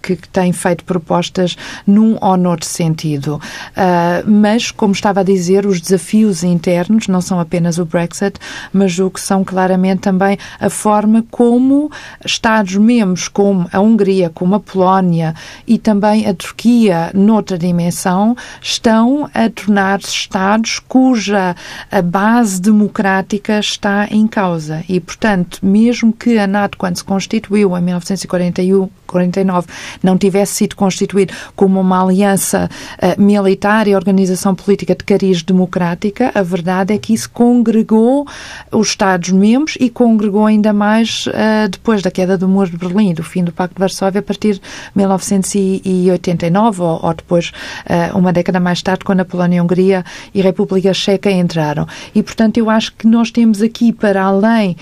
que 0.03 0.29
tem 0.29 0.53
feito 0.53 0.85
propostas 0.85 1.57
num 1.87 2.17
ou 2.21 2.37
noutro 2.37 2.67
sentido. 2.67 3.41
Uh, 3.77 4.29
mas, 4.29 4.71
como 4.71 4.93
estava 4.93 5.21
a 5.21 5.25
dizer, 5.25 5.67
os 5.67 5.81
desafios 5.81 6.43
internos 6.43 7.09
não 7.09 7.21
são 7.21 7.41
apenas 7.41 7.79
o 7.79 7.85
Brexit, 7.85 8.39
mas 8.73 8.99
o 8.99 9.11
que 9.11 9.21
são 9.21 9.45
claramente 9.45 10.01
também 10.01 10.39
a 10.61 10.71
forma 10.71 11.25
como 11.31 11.91
Estados-membros 12.25 13.29
como 13.29 13.69
a 13.73 13.81
Hungria, 13.81 14.31
como 14.31 14.55
a 14.55 14.61
Polónia 14.61 15.35
e 15.67 15.79
também 15.79 16.27
a 16.27 16.35
Turquia, 16.35 17.11
noutra 17.15 17.59
dimensão, 17.59 18.37
estão 18.61 19.29
a 19.35 19.49
tornar-se 19.49 20.09
Estados 20.09 20.79
cuja 20.79 21.55
a 21.91 22.03
base 22.03 22.61
democrática 22.61 23.59
está 23.59 24.07
em 24.11 24.27
causa. 24.27 24.85
E, 24.89 25.01
portanto, 25.01 25.59
mesmo 25.63 26.13
que 26.13 26.39
a 26.39 26.47
NATO, 26.47 26.79
quando 26.79 26.97
se 26.97 27.05
constituiu 27.37 27.77
em 27.77 27.83
1949, 27.83 29.69
não 30.03 30.17
tivesse 30.17 30.55
sido 30.55 30.77
constituído 30.77 31.35
como 31.55 31.81
uma 31.81 32.03
aliança 32.03 32.69
uh, 32.99 33.21
militar 33.21 33.87
e 33.87 33.95
organização 33.95 34.55
política 34.55 34.95
de 34.95 35.05
cariz 35.05 35.43
democrática, 35.43 36.31
a 36.35 36.43
verdade 36.43 36.95
é 36.95 36.99
que 36.99 37.13
isso 37.13 37.29
congregou 37.31 38.27
os 38.73 38.89
Estados-membros 38.89 39.77
e 39.79 39.91
congregou 39.91 40.47
ainda 40.47 40.73
mais 40.73 41.27
uh, 41.27 41.69
depois 41.71 42.03
da 42.03 42.11
queda 42.11 42.39
do 42.39 42.49
Muro 42.49 42.71
de 42.71 42.77
Berlim, 42.77 43.15
do 43.15 43.23
fim 43.23 43.45
do 43.45 43.53
Pacto 43.53 43.75
de 43.75 43.81
Varsóvia, 43.81 44.21
a 44.21 44.23
partir 44.23 44.55
de 44.55 44.61
1989 44.95 46.83
ou, 46.83 47.01
ou 47.03 47.15
depois, 47.15 47.53
uh, 47.89 48.17
uma 48.17 48.33
década 48.33 48.59
mais 48.61 48.83
tarde, 48.83 49.05
quando 49.05 49.21
a 49.21 49.25
Polónia, 49.25 49.61
a 49.61 49.65
Hungria 49.65 50.05
e 50.35 50.41
a 50.41 50.45
República 50.45 50.93
Checa 50.95 51.31
entraram. 51.31 51.87
E, 52.15 52.23
portanto, 52.23 52.59
eu 52.59 52.71
acho 52.71 52.93
que 52.95 53.07
nós 53.07 53.31
temos 53.31 53.61
aqui, 53.63 53.93
para 53.93 54.23
além 54.23 54.77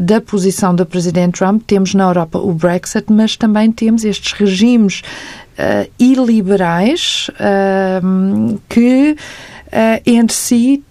da 0.00 0.20
posição 0.20 0.74
do 0.74 0.84
Presidente 1.24 1.38
Trump, 1.38 1.62
temos 1.66 1.94
na 1.94 2.04
Europa 2.04 2.38
o 2.38 2.52
Brexit, 2.52 3.06
mas 3.10 3.36
também 3.36 3.70
temos 3.70 4.04
estes 4.04 4.32
regimes 4.32 5.02
uh, 5.58 5.90
iliberais 5.98 7.30
uh, 7.34 8.60
que 8.68 9.16
entre 10.06 10.36
si 10.36 10.84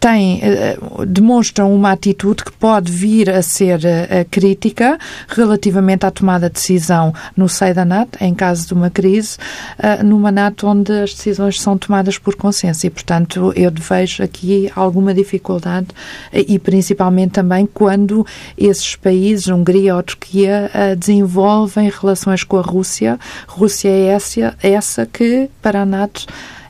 têm, 0.00 0.40
eh, 0.42 0.78
demonstram 1.06 1.72
uma 1.74 1.92
atitude 1.92 2.42
que 2.42 2.52
pode 2.52 2.90
vir 2.90 3.28
a 3.28 3.42
ser 3.42 3.84
eh, 3.84 4.26
crítica 4.30 4.98
relativamente 5.28 6.06
à 6.06 6.10
tomada 6.10 6.48
de 6.48 6.54
decisão 6.54 7.12
no 7.36 7.50
seio 7.50 7.74
da 7.74 7.84
NATO, 7.84 8.16
em 8.18 8.34
caso 8.34 8.66
de 8.66 8.72
uma 8.72 8.88
crise, 8.88 9.36
eh, 9.78 10.02
numa 10.02 10.32
NATO 10.32 10.66
onde 10.66 10.90
as 10.90 11.12
decisões 11.12 11.60
são 11.60 11.76
tomadas 11.76 12.16
por 12.16 12.34
consenso 12.34 12.86
e, 12.86 12.90
portanto, 12.90 13.52
eu 13.54 13.70
vejo 13.70 14.22
aqui 14.22 14.72
alguma 14.74 15.12
dificuldade 15.12 15.88
e 16.32 16.58
principalmente 16.58 17.32
também 17.32 17.66
quando 17.66 18.26
esses 18.56 18.96
países, 18.96 19.48
Hungria 19.48 19.94
ou 19.94 20.02
Turquia, 20.02 20.70
desenvolvem 20.96 21.90
relações 21.90 22.42
com 22.42 22.56
a 22.56 22.62
Rússia. 22.62 23.18
Rússia 23.46 23.88
é 23.88 24.06
essa, 24.06 24.54
essa 24.62 25.04
que, 25.04 25.50
para 25.60 25.82
a 25.82 25.86
NATO, 25.86 26.26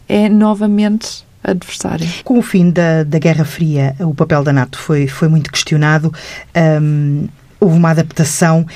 é 0.08 0.28
novamente 0.28 1.29
adversário. 1.42 2.06
Com 2.24 2.38
o 2.38 2.42
fim 2.42 2.70
da, 2.70 3.02
da 3.04 3.18
Guerra 3.18 3.44
Fria, 3.44 3.94
o 4.00 4.14
papel 4.14 4.42
da 4.44 4.52
NATO 4.52 4.78
foi, 4.78 5.06
foi 5.06 5.28
muito 5.28 5.50
questionado. 5.50 6.12
Um, 6.82 7.28
houve 7.58 7.76
uma 7.76 7.90
adaptação 7.90 8.66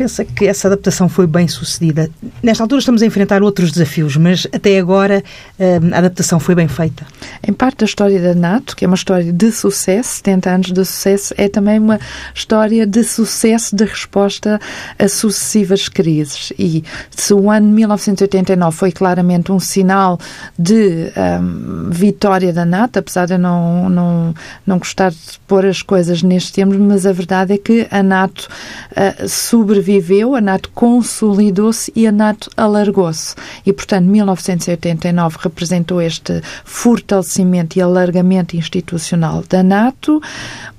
pensa 0.00 0.24
que 0.24 0.46
essa 0.46 0.66
adaptação 0.66 1.10
foi 1.10 1.26
bem 1.26 1.46
sucedida? 1.46 2.08
Nesta 2.42 2.64
altura 2.64 2.78
estamos 2.78 3.02
a 3.02 3.06
enfrentar 3.06 3.42
outros 3.42 3.70
desafios, 3.70 4.16
mas 4.16 4.46
até 4.50 4.78
agora 4.78 5.22
hum, 5.58 5.90
a 5.92 5.98
adaptação 5.98 6.40
foi 6.40 6.54
bem 6.54 6.66
feita. 6.68 7.06
Em 7.46 7.52
parte 7.52 7.80
da 7.80 7.84
história 7.84 8.18
da 8.18 8.34
NATO, 8.34 8.74
que 8.74 8.86
é 8.86 8.88
uma 8.88 8.94
história 8.94 9.30
de 9.30 9.52
sucesso, 9.52 10.16
70 10.16 10.50
anos 10.50 10.72
de 10.72 10.82
sucesso, 10.86 11.34
é 11.36 11.50
também 11.50 11.78
uma 11.78 12.00
história 12.34 12.86
de 12.86 13.04
sucesso 13.04 13.76
de 13.76 13.84
resposta 13.84 14.58
a 14.98 15.06
sucessivas 15.06 15.86
crises. 15.86 16.50
E 16.58 16.82
se 17.10 17.34
o 17.34 17.50
ano 17.50 17.68
1989 17.68 18.74
foi 18.74 18.92
claramente 18.92 19.52
um 19.52 19.60
sinal 19.60 20.18
de 20.58 21.12
um, 21.42 21.90
vitória 21.90 22.54
da 22.54 22.64
NATO, 22.64 23.00
apesar 23.00 23.26
de 23.26 23.34
eu 23.34 23.38
não, 23.38 23.90
não, 23.90 24.34
não 24.66 24.78
gostar 24.78 25.10
de 25.10 25.38
pôr 25.46 25.66
as 25.66 25.82
coisas 25.82 26.22
nestes 26.22 26.52
termos, 26.52 26.78
mas 26.78 27.04
a 27.04 27.12
verdade 27.12 27.52
é 27.52 27.58
que 27.58 27.86
a 27.90 28.02
NATO 28.02 28.48
uh, 28.92 29.28
sobreviveu 29.28 29.89
sobreviveu, 29.90 30.36
a 30.36 30.40
NATO 30.40 30.70
consolidou-se 30.72 31.92
e 31.96 32.06
a 32.06 32.12
NATO 32.12 32.48
alargou-se. 32.56 33.34
E, 33.66 33.72
portanto, 33.72 34.06
1989 34.06 35.38
representou 35.40 36.00
este 36.00 36.40
fortalecimento 36.64 37.76
e 37.76 37.82
alargamento 37.82 38.56
institucional 38.56 39.42
da 39.48 39.62
NATO. 39.62 40.22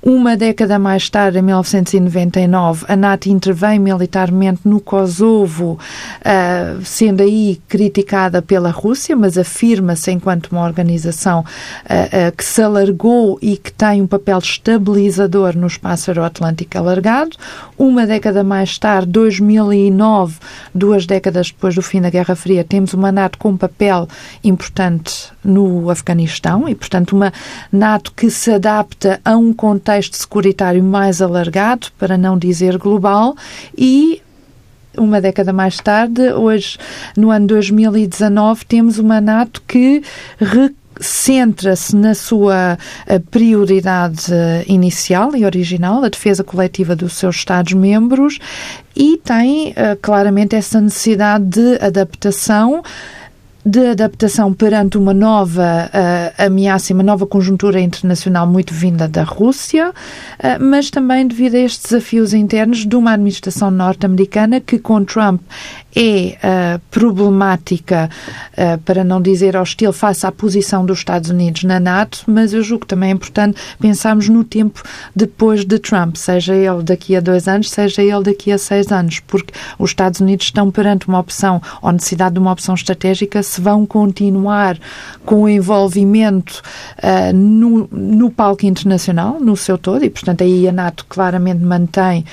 Uma 0.02 0.36
década 0.36 0.78
mais 0.78 1.08
tarde, 1.10 1.38
em 1.38 1.42
1999, 1.42 2.86
a 2.88 2.96
NATO 2.96 3.28
intervém 3.28 3.78
militarmente 3.78 4.62
no 4.64 4.80
Kosovo, 4.80 5.78
uh, 6.20 6.84
sendo 6.84 7.22
aí 7.22 7.60
criticada 7.68 8.40
pela 8.42 8.70
Rússia, 8.70 9.14
mas 9.14 9.36
afirma-se 9.36 10.10
enquanto 10.10 10.46
uma 10.46 10.64
organização 10.64 11.40
uh, 11.40 11.44
uh, 11.44 12.36
que 12.36 12.44
se 12.44 12.62
alargou 12.62 13.38
e 13.40 13.56
que 13.56 13.72
tem 13.72 14.02
um 14.02 14.06
papel 14.06 14.38
estabilizador 14.38 15.56
no 15.56 15.66
espaço 15.66 16.10
euroatlântico 16.10 16.78
alargado. 16.78 17.36
Uma 17.78 18.06
década 18.06 18.42
mais 18.42 18.78
tarde, 18.78 18.91
2009, 19.00 20.36
duas 20.74 21.06
décadas 21.06 21.48
depois 21.48 21.74
do 21.74 21.82
fim 21.82 22.00
da 22.00 22.10
Guerra 22.10 22.36
Fria, 22.36 22.62
temos 22.62 22.92
uma 22.92 23.10
NATO 23.10 23.38
com 23.38 23.50
um 23.50 23.56
papel 23.56 24.06
importante 24.44 25.32
no 25.42 25.90
Afeganistão 25.90 26.68
e, 26.68 26.74
portanto, 26.74 27.16
uma 27.16 27.32
NATO 27.72 28.12
que 28.12 28.30
se 28.30 28.52
adapta 28.52 29.20
a 29.24 29.36
um 29.36 29.52
contexto 29.52 30.16
securitário 30.16 30.82
mais 30.82 31.22
alargado, 31.22 31.88
para 31.98 32.18
não 32.18 32.38
dizer 32.38 32.76
global, 32.78 33.34
e 33.76 34.22
uma 34.96 35.20
década 35.20 35.52
mais 35.52 35.76
tarde, 35.78 36.32
hoje, 36.32 36.78
no 37.16 37.30
ano 37.30 37.46
2019, 37.46 38.66
temos 38.66 38.98
uma 38.98 39.20
NATO 39.20 39.62
que 39.66 40.02
centra-se 41.00 41.94
na 41.96 42.14
sua 42.14 42.78
eh, 43.06 43.18
prioridade 43.18 44.32
eh, 44.32 44.64
inicial 44.66 45.34
e 45.34 45.44
original, 45.44 46.04
a 46.04 46.08
defesa 46.08 46.44
coletiva 46.44 46.94
dos 46.94 47.14
seus 47.14 47.36
Estados-membros, 47.36 48.38
e 48.94 49.16
tem 49.16 49.72
eh, 49.74 49.96
claramente 50.00 50.54
essa 50.54 50.80
necessidade 50.80 51.44
de 51.44 51.84
adaptação 51.84 52.82
de 53.64 53.86
adaptação 53.86 54.52
perante 54.52 54.98
uma 54.98 55.14
nova 55.14 55.88
uh, 55.88 56.46
ameaça 56.46 56.92
e 56.92 56.94
uma 56.94 57.02
nova 57.02 57.26
conjuntura 57.26 57.80
internacional 57.80 58.44
muito 58.44 58.74
vinda 58.74 59.06
da 59.06 59.22
Rússia, 59.22 59.90
uh, 59.90 59.92
mas 60.60 60.90
também 60.90 61.26
devido 61.28 61.54
a 61.54 61.60
estes 61.60 61.90
desafios 61.90 62.34
internos 62.34 62.84
de 62.84 62.96
uma 62.96 63.12
administração 63.12 63.70
norte-americana 63.70 64.60
que, 64.60 64.80
com 64.80 65.04
Trump, 65.04 65.40
é 65.94 66.36
uh, 66.42 66.80
problemática, 66.90 68.08
para 68.84 69.04
não 69.04 69.20
dizer 69.20 69.56
hostil, 69.56 69.92
face 69.92 70.26
à 70.26 70.32
posição 70.32 70.84
dos 70.86 70.98
Estados 70.98 71.30
Unidos 71.30 71.64
na 71.64 71.78
NATO, 71.78 72.24
mas 72.26 72.52
eu 72.52 72.62
julgo 72.62 72.82
que 72.82 72.88
também 72.88 73.10
é 73.10 73.12
importante 73.12 73.60
pensarmos 73.78 74.28
no 74.28 74.42
tempo 74.42 74.82
depois 75.14 75.64
de 75.64 75.78
Trump, 75.78 76.16
seja 76.16 76.54
ele 76.54 76.82
daqui 76.82 77.14
a 77.14 77.20
dois 77.20 77.46
anos, 77.46 77.70
seja 77.70 78.02
ele 78.02 78.22
daqui 78.22 78.50
a 78.52 78.58
seis 78.58 78.90
anos, 78.90 79.20
porque 79.20 79.52
os 79.78 79.90
Estados 79.90 80.20
Unidos 80.20 80.46
estão 80.46 80.70
perante 80.70 81.08
uma 81.08 81.18
opção, 81.18 81.60
ou 81.80 81.92
necessidade 81.92 82.34
de 82.34 82.38
uma 82.40 82.52
opção 82.52 82.74
estratégica, 82.74 83.42
se 83.52 83.60
vão 83.60 83.86
continuar 83.86 84.78
com 85.24 85.42
o 85.42 85.48
envolvimento 85.48 86.62
uh, 86.98 87.34
no, 87.34 87.88
no 87.90 88.30
palco 88.30 88.66
internacional, 88.66 89.38
no 89.40 89.56
seu 89.56 89.78
todo, 89.78 90.04
e 90.04 90.10
portanto 90.10 90.42
aí 90.42 90.68
a 90.68 90.72
NATO 90.72 91.06
claramente 91.08 91.62
mantém, 91.62 92.24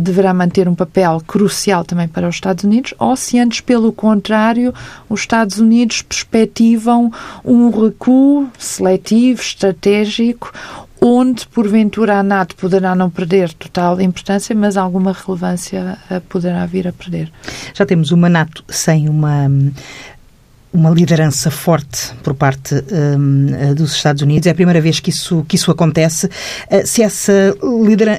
deverá 0.00 0.32
manter 0.32 0.68
um 0.68 0.74
papel 0.74 1.20
crucial 1.26 1.84
também 1.84 2.06
para 2.06 2.28
os 2.28 2.36
Estados 2.36 2.62
Unidos 2.62 2.94
ou 2.98 3.16
se 3.16 3.38
antes, 3.38 3.60
pelo 3.60 3.92
contrário, 3.92 4.72
os 5.08 5.20
Estados 5.20 5.58
Unidos 5.58 6.02
perspectivam 6.02 7.10
um 7.44 7.70
recuo 7.70 8.48
seletivo, 8.58 9.40
estratégico, 9.40 10.52
onde, 11.00 11.46
porventura, 11.48 12.18
a 12.18 12.22
NATO 12.22 12.56
poderá 12.56 12.94
não 12.94 13.10
perder 13.10 13.52
total 13.52 14.00
importância, 14.00 14.54
mas 14.54 14.76
alguma 14.76 15.12
relevância 15.12 15.98
eh, 16.10 16.20
poderá 16.20 16.64
vir 16.66 16.88
a 16.88 16.92
perder. 16.92 17.30
Já 17.74 17.84
temos 17.84 18.10
uma 18.10 18.28
NATO 18.28 18.64
sem 18.68 19.08
uma 19.08 19.48
uma 20.72 20.90
liderança 20.90 21.50
forte 21.50 22.12
por 22.22 22.34
parte 22.34 22.74
um, 22.74 23.54
eh, 23.54 23.74
dos 23.74 23.94
Estados 23.94 24.22
Unidos. 24.22 24.46
É 24.46 24.50
a 24.50 24.54
primeira 24.54 24.80
vez 24.80 25.00
que 25.00 25.10
isso, 25.10 25.44
que 25.48 25.56
isso 25.56 25.70
acontece. 25.70 26.26
Uh, 26.26 26.86
se, 26.86 27.02
essa 27.02 27.54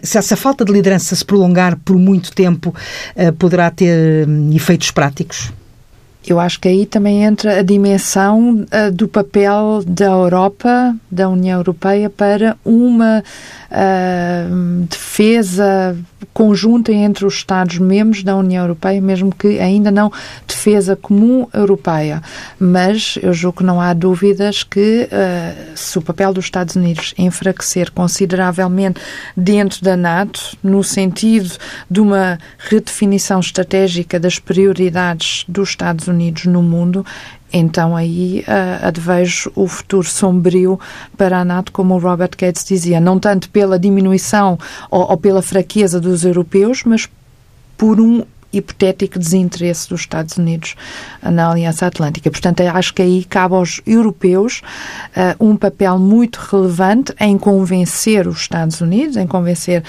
se 0.02 0.18
essa 0.18 0.36
falta 0.36 0.66
de 0.66 0.72
liderança 0.72 1.16
se 1.16 1.24
prolongar 1.24 1.78
por 1.78 1.98
muito 1.98 2.32
tempo, 2.32 2.74
uh, 3.16 3.34
poderá 3.34 3.70
ter 3.70 4.28
um, 4.28 4.52
efeitos 4.54 4.92
práticos? 4.92 5.52
Eu 6.28 6.40
acho 6.40 6.60
que 6.60 6.68
aí 6.68 6.86
também 6.86 7.24
entra 7.24 7.60
a 7.60 7.62
dimensão 7.62 8.66
uh, 8.66 8.92
do 8.92 9.08
papel 9.08 9.84
da 9.86 10.08
Europa, 10.08 10.96
da 11.10 11.30
União 11.30 11.60
Europeia, 11.60 12.10
para 12.10 12.58
uma 12.66 13.24
uh, 13.72 14.86
defesa 14.90 15.98
conjunta 16.34 16.92
entre 16.92 17.26
os 17.26 17.36
Estados-membros 17.36 18.24
da 18.24 18.36
União 18.36 18.64
Europeia, 18.64 19.02
mesmo 19.02 19.34
que 19.34 19.60
ainda 19.60 19.90
não 19.90 20.12
defesa 20.48 20.96
comum 20.96 21.48
europeia. 21.54 22.22
Mas 22.60 23.18
eu 23.24 23.34
julgo 23.34 23.60
que 23.60 23.64
não 23.64 23.82
há 23.82 23.94
dúvidas 23.94 24.64
que 24.64 25.08
uh, 25.12 25.72
se 25.76 25.98
o 25.98 26.02
papel 26.02 26.34
dos 26.34 26.46
Estados 26.46 26.76
Unidos 26.76 27.14
enfraquecer 27.18 27.92
consideravelmente 27.92 29.02
dentro 29.36 29.84
da 29.84 29.98
NATO, 29.98 30.58
no 30.62 30.84
sentido 30.84 31.56
de 31.90 32.02
uma 32.02 32.38
redefinição 32.58 33.40
estratégica 33.40 34.20
das 34.20 34.38
prioridades 34.40 35.44
dos 35.48 35.70
Estados 35.70 36.08
Unidos 36.08 36.17
no 36.50 36.62
mundo, 36.62 37.06
então 37.52 37.96
aí 37.96 38.44
uh, 38.48 38.88
advejo 38.88 39.52
o 39.56 39.68
futuro 39.68 40.08
sombrio 40.08 40.80
para 41.18 41.40
a 41.40 41.46
NATO, 41.46 41.72
como 41.72 41.96
o 41.96 42.00
Robert 42.00 42.32
Gates 42.38 42.66
dizia, 42.66 43.00
não 43.00 43.20
tanto 43.20 43.50
pela 43.50 43.80
diminuição 43.80 44.60
ou, 44.92 45.12
ou 45.12 45.18
pela 45.18 45.42
fraqueza 45.42 46.00
dos 46.00 46.26
europeus, 46.26 46.84
mas 46.84 47.08
por 47.78 48.02
um 48.02 48.24
hipotético 48.52 49.20
desinteresse 49.20 49.90
dos 49.90 50.02
Estados 50.02 50.38
Unidos 50.38 50.76
na 51.22 51.52
Aliança 51.52 51.86
Atlântica. 51.86 52.32
Portanto, 52.32 52.62
acho 52.62 52.94
que 52.94 53.02
aí 53.02 53.24
cabe 53.26 53.56
aos 53.56 53.82
europeus 53.86 54.62
uh, 55.16 55.46
um 55.46 55.56
papel 55.56 56.00
muito 56.00 56.38
relevante 56.38 57.14
em 57.20 57.38
convencer 57.38 58.28
os 58.28 58.42
Estados 58.42 58.82
Unidos, 58.82 59.18
em 59.18 59.28
convencer 59.28 59.84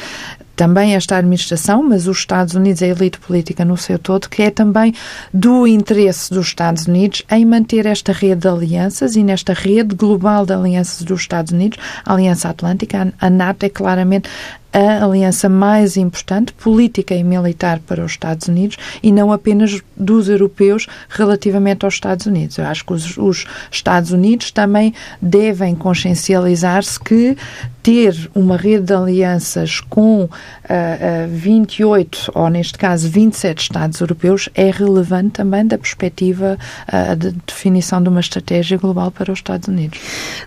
também 0.58 0.96
esta 0.96 1.16
administração, 1.16 1.84
mas 1.84 2.08
os 2.08 2.18
Estados 2.18 2.54
Unidos, 2.54 2.82
a 2.82 2.88
elite 2.88 3.16
política 3.20 3.64
no 3.64 3.76
seu 3.76 3.96
todo, 3.96 4.28
que 4.28 4.42
é 4.42 4.50
também 4.50 4.92
do 5.32 5.68
interesse 5.68 6.34
dos 6.34 6.48
Estados 6.48 6.88
Unidos 6.88 7.22
em 7.30 7.44
manter 7.44 7.86
esta 7.86 8.12
rede 8.12 8.40
de 8.40 8.48
alianças 8.48 9.14
e 9.14 9.22
nesta 9.22 9.52
rede 9.52 9.94
global 9.94 10.44
de 10.44 10.52
alianças 10.52 11.04
dos 11.04 11.20
Estados 11.20 11.52
Unidos, 11.52 11.78
a 12.04 12.12
Aliança 12.12 12.48
Atlântica, 12.48 13.14
a 13.20 13.30
NATO 13.30 13.62
é 13.62 13.68
claramente 13.68 14.28
a 14.72 15.04
aliança 15.04 15.48
mais 15.48 15.96
importante, 15.96 16.52
política 16.52 17.14
e 17.14 17.24
militar 17.24 17.80
para 17.80 18.04
os 18.04 18.12
Estados 18.12 18.48
Unidos 18.48 18.76
e 19.02 19.10
não 19.10 19.32
apenas 19.32 19.80
dos 19.96 20.28
europeus 20.28 20.86
relativamente 21.08 21.84
aos 21.84 21.94
Estados 21.94 22.26
Unidos. 22.26 22.58
Eu 22.58 22.66
acho 22.66 22.84
que 22.84 22.92
os, 22.92 23.16
os 23.16 23.46
Estados 23.70 24.12
Unidos 24.12 24.50
também 24.50 24.92
devem 25.20 25.74
consciencializar-se 25.74 27.00
que 27.00 27.36
ter 27.88 28.30
uma 28.34 28.58
rede 28.58 28.84
de 28.84 28.92
alianças 28.92 29.80
com 29.80 30.24
uh, 30.24 30.28
uh, 30.28 31.28
28, 31.30 32.32
ou 32.34 32.50
neste 32.50 32.76
caso 32.76 33.08
27 33.08 33.62
Estados 33.62 33.98
europeus, 34.00 34.48
é 34.54 34.70
relevante 34.70 35.30
também 35.30 35.66
da 35.66 35.78
perspectiva 35.78 36.58
uh, 36.86 37.16
de 37.16 37.30
definição 37.46 38.02
de 38.02 38.10
uma 38.10 38.20
estratégia 38.20 38.76
global 38.76 39.10
para 39.10 39.32
os 39.32 39.38
Estados 39.38 39.68
Unidos. 39.68 39.98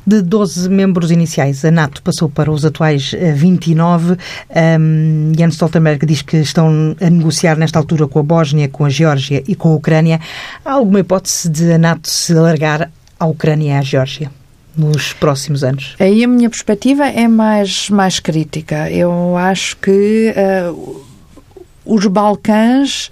De 0.06 0.22
12 0.22 0.70
membros 0.70 1.10
iniciais, 1.10 1.66
a 1.66 1.72
NATO 1.72 2.04
passou 2.04 2.30
para 2.30 2.52
os 2.52 2.64
atuais 2.64 3.12
29. 3.36 4.11
Um, 4.50 5.32
Jens 5.38 5.54
Stoltenberg 5.54 6.06
diz 6.06 6.22
que 6.22 6.38
estão 6.38 6.96
a 7.00 7.10
negociar 7.10 7.58
nesta 7.58 7.80
altura 7.80 8.08
com 8.08 8.20
a 8.20 8.24
Bósnia, 8.24 8.70
com 8.70 8.86
a 8.86 8.90
Geórgia 8.90 9.44
e 9.48 9.56
com 9.56 9.70
a 9.70 9.76
Ucrânia. 9.76 10.20
Há 10.64 10.74
alguma 10.74 11.00
hipótese 11.00 11.50
de 11.50 11.72
a 11.74 11.78
NATO 11.78 12.10
se 12.10 12.38
alargar 12.38 12.92
à 13.20 13.26
Ucrânia 13.26 13.74
e 13.74 13.78
à 13.78 13.82
Geórgia? 13.82 14.32
nos 14.76 15.12
próximos 15.12 15.66
anos? 15.66 15.96
Aí 16.00 16.24
a 16.24 16.28
minha 16.28 16.50
perspectiva 16.50 17.06
é 17.06 17.28
mais, 17.28 17.90
mais 17.90 18.22
crítica. 18.22 18.90
Eu 18.90 19.36
acho 19.36 19.76
que 19.78 20.34
uh, 20.34 21.06
os 21.86 22.06
Balcãs 22.08 23.10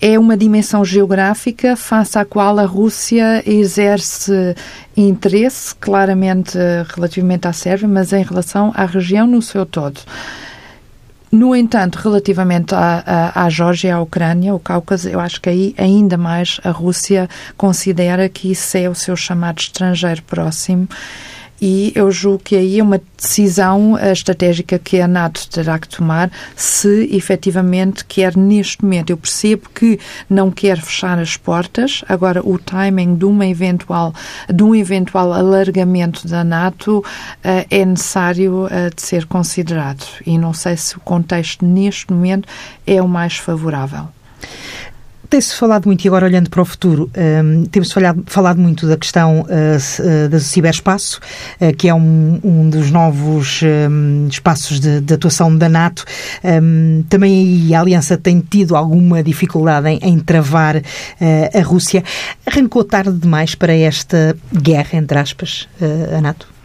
é 0.00 0.18
uma 0.18 0.36
dimensão 0.36 0.84
geográfica 0.84 1.76
face 1.76 2.18
à 2.18 2.24
qual 2.24 2.58
a 2.58 2.64
Rússia 2.64 3.42
exerce 3.46 4.54
interesse, 4.96 5.74
claramente 5.74 6.58
relativamente 6.94 7.48
à 7.48 7.52
Sérvia, 7.52 7.88
mas 7.88 8.12
em 8.12 8.22
relação 8.22 8.72
à 8.74 8.84
região 8.84 9.26
no 9.26 9.40
seu 9.40 9.64
todo. 9.64 10.00
No 11.32 11.56
entanto, 11.56 11.96
relativamente 11.96 12.74
à, 12.74 13.02
à, 13.04 13.44
à 13.44 13.50
Geórgia 13.50 13.88
e 13.88 13.90
à 13.90 14.00
Ucrânia, 14.00 14.54
o 14.54 14.60
Cáucaso, 14.60 15.08
eu 15.08 15.18
acho 15.18 15.40
que 15.40 15.48
aí 15.48 15.74
ainda 15.76 16.16
mais 16.16 16.60
a 16.62 16.70
Rússia 16.70 17.28
considera 17.56 18.28
que 18.28 18.50
isso 18.52 18.76
é 18.76 18.88
o 18.88 18.94
seu 18.94 19.16
chamado 19.16 19.58
estrangeiro 19.58 20.22
próximo 20.22 20.88
e 21.60 21.92
eu 21.94 22.10
julgo 22.10 22.42
que 22.44 22.56
aí 22.56 22.78
é 22.78 22.82
uma 22.82 23.00
decisão 23.16 23.96
eh, 23.98 24.12
estratégica 24.12 24.78
que 24.78 25.00
a 25.00 25.08
NATO 25.08 25.48
terá 25.48 25.78
que 25.78 25.88
tomar 25.88 26.30
se 26.54 27.08
efetivamente 27.12 28.04
quer 28.04 28.36
neste 28.36 28.82
momento. 28.82 29.10
Eu 29.10 29.16
percebo 29.16 29.68
que 29.74 29.98
não 30.28 30.50
quer 30.50 30.80
fechar 30.80 31.18
as 31.18 31.36
portas, 31.36 32.04
agora 32.08 32.46
o 32.46 32.58
timing 32.58 33.14
de, 33.14 33.24
uma 33.24 33.46
eventual, 33.46 34.14
de 34.52 34.62
um 34.62 34.74
eventual 34.74 35.32
alargamento 35.32 36.26
da 36.28 36.44
NATO 36.44 36.98
uh, 36.98 37.04
é 37.70 37.84
necessário 37.84 38.66
uh, 38.66 38.94
de 38.94 39.02
ser 39.02 39.26
considerado 39.26 40.04
e 40.26 40.38
não 40.38 40.52
sei 40.52 40.76
se 40.76 40.96
o 40.96 41.00
contexto 41.00 41.64
neste 41.64 42.12
momento 42.12 42.48
é 42.86 43.00
o 43.00 43.08
mais 43.08 43.36
favorável. 43.36 44.08
Tem-se 45.28 45.54
falado 45.54 45.86
muito, 45.86 46.04
e 46.04 46.08
agora 46.08 46.26
olhando 46.26 46.48
para 46.48 46.62
o 46.62 46.64
futuro, 46.64 47.10
um, 47.16 47.64
temos 47.66 47.92
falado, 47.92 48.22
falado 48.26 48.60
muito 48.60 48.86
da 48.86 48.96
questão 48.96 49.40
uh, 49.40 50.28
do 50.28 50.38
ciberespaço, 50.38 51.20
uh, 51.60 51.74
que 51.76 51.88
é 51.88 51.94
um, 51.94 52.38
um 52.42 52.70
dos 52.70 52.90
novos 52.90 53.60
um, 53.62 54.28
espaços 54.28 54.78
de, 54.78 55.00
de, 55.00 55.14
atuação 55.14 55.56
da 55.56 55.68
NATO. 55.68 56.04
Hum, 56.44 57.04
também 57.08 57.32
aí 57.32 57.74
a 57.74 57.80
Aliança 57.80 58.16
tem 58.16 58.40
tido 58.40 58.76
alguma 58.76 59.22
dificuldade 59.22 59.88
em, 59.88 59.98
em 60.02 60.18
travar 60.18 60.76
uh, 60.76 60.82
a 61.58 61.62
Rússia. 61.62 62.04
Arrancou 62.46 62.84
tarde 62.84 63.18
demais 63.18 63.54
para 63.54 63.74
esta 63.74 64.36
guerra, 64.52 64.98
entre 64.98 65.18
aspas, 65.18 65.68
a 66.16 66.20
NATO? 66.20 66.55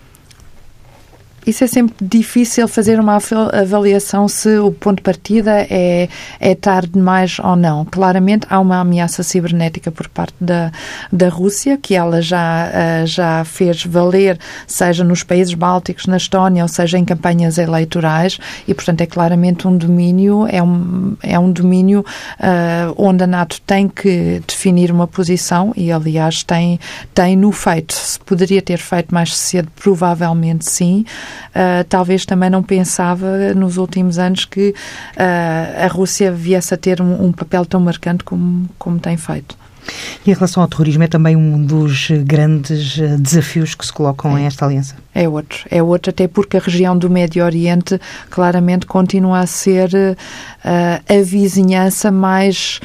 Isso 1.46 1.64
é 1.64 1.68
sempre 1.68 1.96
difícil 2.02 2.68
fazer 2.68 3.00
uma 3.00 3.18
avaliação 3.54 4.28
se 4.28 4.58
o 4.60 4.72
ponto 4.72 4.98
de 4.98 5.02
partida 5.02 5.66
é, 5.70 6.08
é 6.40 6.56
tarde 6.56 6.92
demais 6.94 7.40
ou 7.40 7.56
não. 7.56 7.84
Claramente 7.86 8.46
há 8.50 8.60
uma 8.60 8.80
ameaça 8.80 9.24
cibernética 9.24 9.92
por 9.92 10.08
parte 10.08 10.36
da, 10.40 10.72
da 11.12 11.30
Rússia, 11.30 11.78
que 11.78 11.96
ela 11.96 12.22
já, 12.22 12.70
eh, 12.72 13.06
já 13.06 13.44
fez 13.44 13.84
valer, 13.84 14.38
seja 14.68 15.04
nos 15.04 15.24
países 15.24 15.54
bálticos, 15.54 16.06
na 16.06 16.18
Estónia, 16.18 16.64
ou 16.64 16.68
seja 16.68 16.98
em 16.98 17.06
campanhas 17.06 17.58
eleitorais, 17.58 18.38
e 18.68 18.74
portanto 18.74 19.02
é 19.02 19.06
claramente 19.08 19.68
um 19.68 19.76
domínio, 19.76 20.46
é 20.48 20.62
um, 20.62 21.16
é 21.24 21.40
um 21.40 21.52
domínio 21.52 22.06
uh, 22.40 22.94
onde 22.98 23.24
a 23.24 23.28
NATO 23.28 23.60
tem 23.62 23.88
que 23.88 24.42
definir 24.48 24.92
uma 24.92 25.08
posição 25.08 25.74
e 25.76 25.92
aliás 25.92 26.44
tem, 26.44 26.80
tem 27.14 27.36
no 27.36 27.52
feito. 27.52 27.94
Se 27.94 28.20
poderia 28.20 28.62
ter 28.62 28.78
feito 28.78 29.14
mais 29.14 29.36
cedo, 29.36 29.70
provavelmente 29.76 30.70
sim 30.70 31.04
uh, 31.50 31.84
talvez 31.88 32.26
também 32.26 32.50
não 32.50 32.64
pensava 32.64 33.54
nos 33.54 33.78
últimos 33.78 34.18
anos 34.18 34.46
que 34.46 34.70
uh, 34.70 35.86
a 35.86 35.88
Rússia 35.88 36.32
viesse 36.32 36.74
a 36.74 36.78
ter 36.78 37.02
um, 37.02 37.26
um 37.26 37.32
papel 37.32 37.66
tão 37.66 37.80
marcante 37.80 38.24
como, 38.24 38.70
como 38.78 39.00
tem 39.00 39.18
feito. 39.18 39.62
E 40.26 40.32
em 40.32 40.34
relação 40.34 40.62
ao 40.62 40.70
terrorismo, 40.70 41.04
é 41.04 41.08
também 41.08 41.36
um 41.36 41.64
dos 41.64 42.10
grandes 42.24 43.00
ah, 43.00 43.18
desafios 43.18 43.74
que 43.74 43.86
se 43.86 43.92
colocam 43.92 44.38
é. 44.38 44.42
em 44.42 44.46
esta 44.46 44.66
aliança? 44.66 44.96
É 45.14 45.28
outro. 45.28 45.66
É 45.70 45.82
outro, 45.82 46.12
até 46.12 46.28
porque 46.28 46.58
a 46.58 46.60
região 46.60 46.98
do 46.98 47.10
Médio 47.10 47.44
Oriente 47.44 48.00
claramente 48.30 48.86
continua 48.86 49.40
a 49.40 49.48
ser 49.48 49.90
uh, 49.94 50.16
a 50.64 51.24
vizinhança 51.24 52.12
mais 52.12 52.80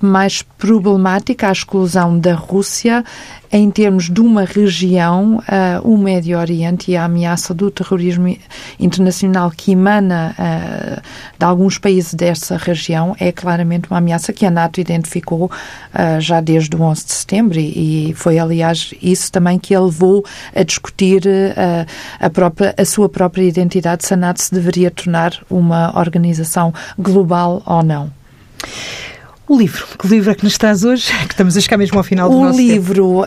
mais 0.00 0.42
problemática, 0.42 1.48
a 1.48 1.52
exclusão 1.52 2.18
da 2.18 2.34
Rússia 2.34 3.04
em 3.52 3.68
termos 3.70 4.08
de 4.08 4.20
uma 4.20 4.44
região, 4.44 5.38
uh, 5.38 5.88
o 5.88 5.98
Médio 5.98 6.38
Oriente 6.38 6.92
e 6.92 6.96
a 6.96 7.04
ameaça 7.04 7.52
do 7.52 7.68
terrorismo 7.70 8.36
internacional 8.78 9.50
que 9.50 9.72
emana 9.72 10.36
uh, 10.38 11.02
de 11.36 11.44
alguns 11.44 11.76
países 11.76 12.14
dessa 12.14 12.56
região 12.56 13.16
é 13.18 13.32
claramente 13.32 13.90
uma 13.90 13.98
ameaça 13.98 14.32
que 14.32 14.46
a 14.46 14.50
NATO 14.50 14.80
identificou 14.80 15.50
já 16.20 16.40
desde 16.40 16.76
o 16.76 16.82
11 16.82 17.06
de 17.06 17.12
setembro 17.12 17.58
e, 17.58 18.14
foi, 18.14 18.38
aliás, 18.38 18.94
isso 19.02 19.32
também 19.32 19.58
que 19.58 19.74
a 19.74 19.80
levou 19.80 20.24
a 20.54 20.62
discutir 20.62 21.22
a, 22.20 22.30
própria, 22.30 22.74
a 22.76 22.84
sua 22.84 23.08
própria 23.08 23.42
identidade, 23.42 24.04
se 24.04 24.14
a 24.14 24.16
NATO 24.16 24.40
se 24.40 24.52
deveria 24.52 24.90
tornar 24.90 25.32
uma 25.50 25.98
organização 25.98 26.72
global 26.98 27.62
ou 27.66 27.82
não. 27.82 28.12
O 29.50 29.58
livro, 29.58 29.84
que 29.98 30.06
livro 30.06 30.30
é 30.30 30.34
que 30.36 30.44
nos 30.44 30.56
traz 30.56 30.84
hoje? 30.84 31.10
Que 31.26 31.34
estamos 31.34 31.56
a 31.56 31.60
chegar 31.60 31.76
mesmo 31.76 31.98
ao 31.98 32.04
final 32.04 32.30
do 32.30 32.36
o 32.36 32.44
nosso 32.44 32.56
O 32.56 32.62
livro 32.62 33.22
uh, 33.22 33.26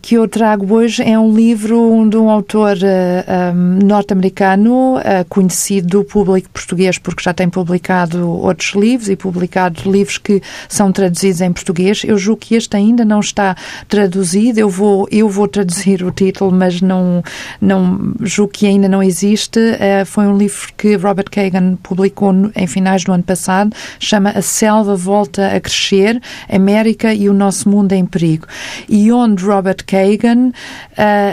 que 0.00 0.14
eu 0.14 0.28
trago 0.28 0.72
hoje 0.72 1.02
é 1.02 1.18
um 1.18 1.34
livro 1.34 2.06
de 2.08 2.16
um 2.16 2.30
autor 2.30 2.76
uh, 2.76 3.52
um, 3.52 3.84
norte-americano, 3.84 4.98
uh, 4.98 5.00
conhecido 5.28 5.88
do 5.88 6.04
público 6.04 6.48
português, 6.50 6.96
porque 6.96 7.24
já 7.24 7.34
tem 7.34 7.48
publicado 7.48 8.24
outros 8.28 8.72
livros 8.76 9.08
e 9.08 9.16
publicado 9.16 9.90
livros 9.90 10.16
que 10.16 10.40
são 10.68 10.92
traduzidos 10.92 11.40
em 11.40 11.52
português. 11.52 12.02
Eu 12.04 12.16
julgo 12.18 12.40
que 12.40 12.54
este 12.54 12.76
ainda 12.76 13.04
não 13.04 13.18
está 13.18 13.56
traduzido. 13.88 14.60
Eu 14.60 14.70
vou, 14.70 15.08
eu 15.10 15.28
vou 15.28 15.48
traduzir 15.48 16.04
o 16.04 16.12
título, 16.12 16.52
mas 16.52 16.80
não, 16.80 17.20
não 17.60 18.14
julgo 18.20 18.52
que 18.52 18.64
ainda 18.64 18.88
não 18.88 19.02
existe. 19.02 19.58
foi 20.06 20.24
um 20.28 20.38
livro 20.38 20.68
que 20.76 20.94
Robert 20.94 21.30
Kagan 21.32 21.74
publicou 21.82 22.32
em 22.54 22.66
finais 22.68 23.02
do 23.02 23.10
ano 23.10 23.24
passado, 23.24 23.74
chama 23.98 24.30
A 24.30 24.42
Selva 24.42 24.94
Volta 24.94 25.47
a 25.54 25.60
crescer, 25.60 26.20
América 26.48 27.12
e 27.12 27.28
o 27.28 27.32
nosso 27.32 27.68
mundo 27.68 27.92
em 27.92 28.04
perigo. 28.04 28.46
E 28.88 29.10
onde 29.12 29.44
Robert 29.44 29.84
Kagan 29.86 30.48
uh, 30.48 30.52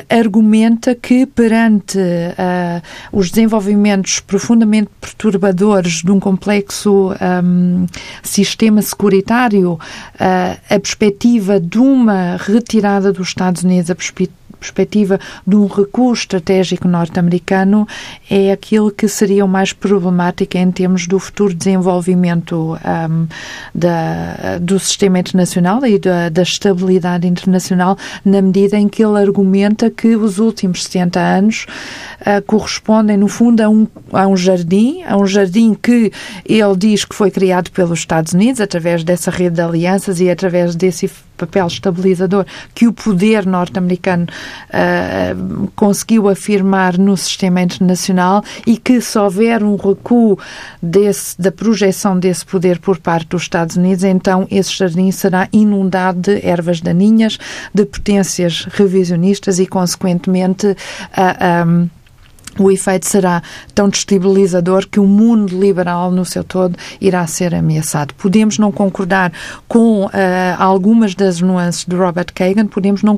argumenta 0.10 0.95
que 0.95 1.25
perante 1.25 1.97
uh, 1.97 2.82
os 3.12 3.30
desenvolvimentos 3.30 4.19
profundamente 4.19 4.89
perturbadores 4.99 6.01
de 6.01 6.12
um 6.12 6.19
complexo 6.19 7.12
um, 7.43 7.86
sistema 8.23 8.82
securitário, 8.82 9.73
uh, 9.73 9.80
a 10.69 10.80
perspectiva 10.80 11.60
de 11.60 11.80
uma 11.80 12.38
retirada 12.38 13.12
dos 13.12 13.30
Estados 13.30 13.63
Unidos, 13.63 13.89
a 13.89 13.95
perspectiva 13.95 14.44
perspectiva 14.65 15.19
de 15.45 15.56
um 15.56 15.67
recuo 15.67 16.13
estratégico 16.13 16.88
norte-americano 16.88 17.88
é 18.30 18.51
aquilo 18.51 18.91
que 18.91 19.08
seria 19.08 19.45
o 19.45 19.47
mais 19.47 19.73
problemático 19.73 20.58
em 20.58 20.71
termos 20.71 21.08
do 21.08 21.19
futuro 21.19 21.54
desenvolvimento 21.54 22.75
um, 22.75 23.28
da, 23.73 24.58
do 24.60 24.80
sistema 24.80 25.19
internacional 25.19 25.86
e 25.86 25.99
da, 25.99 26.30
da, 26.30 26.41
estabilidade 26.41 27.28
internacional, 27.28 27.97
na 28.23 28.41
medida 28.41 28.78
em 28.78 28.88
que 28.88 29.04
ele 29.04 29.19
argumenta 29.19 29.89
que 29.89 30.15
os 30.15 30.39
últimos 30.39 30.84
70 30.84 31.19
anos 31.19 31.65
uh, 32.21 32.41
correspondem, 32.45 33.17
no 33.17 33.28
fundo, 33.28 33.62
a 33.62 33.69
um, 33.69 33.88
a 34.12 34.28
um 34.28 34.38
jardim, 34.38 35.04
a 35.04 35.17
um 35.17 35.25
jardim 35.25 35.73
que 35.73 36.12
ele 36.45 36.75
diz 36.78 37.06
que 37.06 37.15
foi 37.15 37.30
criado 37.30 37.69
pelos 37.71 37.99
Estados 37.99 38.34
Unidos 38.34 38.62
através 38.62 39.04
dessa 39.04 39.30
rede 39.30 39.56
de 39.56 39.62
alianças 39.62 40.19
e 40.19 40.30
através 40.30 40.75
desse 40.75 41.08
papel 41.36 41.67
estabilizador 41.67 42.45
que 42.74 42.88
o 42.88 42.93
poder 42.93 43.45
norte-americano 43.45 44.26
uh, 44.26 45.71
conseguiu 45.76 46.30
afirmar 46.30 46.98
no 46.98 47.15
sistema 47.15 47.62
internacional 47.62 48.43
e 48.65 48.78
que 48.78 49.00
se 49.02 49.17
houver 49.17 49.63
um 49.63 49.76
recuo 49.76 50.38
desse, 50.82 51.39
da 51.39 51.52
projeção 51.52 52.17
desse 52.17 52.45
poder 52.45 52.80
por 52.80 52.98
parte 52.98 53.28
dos 53.30 53.43
Estados 53.43 53.76
Unidos, 53.76 54.04
então 54.04 54.48
esse 54.50 54.76
jardim 54.76 55.12
será 55.12 55.48
inundado 55.52 56.21
de 56.21 56.45
ervas 56.45 56.82
daninhas, 56.82 57.38
de 57.74 57.86
potências 57.86 58.65
revisionistas 58.71 59.60
e, 59.60 59.65
consequentemente, 59.65 60.67
uh, 60.67 60.76
ah, 61.15 61.65
um, 61.67 61.89
o 62.57 62.71
efeito 62.71 63.07
será 63.07 63.41
tão 63.73 63.89
destabilizador 63.89 64.87
que 64.87 64.99
o 64.99 65.05
mundo 65.05 65.59
liberal 65.59 66.11
no 66.11 66.25
seu 66.25 66.43
todo 66.43 66.77
irá 66.99 67.25
ser 67.27 67.53
ameaçado. 67.53 68.13
Podemos 68.15 68.57
não 68.57 68.71
concordar 68.71 69.31
com 69.67 70.05
uh, 70.05 70.09
algumas 70.57 71.15
das 71.15 71.41
nuances 71.41 71.85
de 71.85 71.95
Robert 71.95 72.27
Kagan, 72.33 72.67
podemos 72.67 73.03
não 73.03 73.17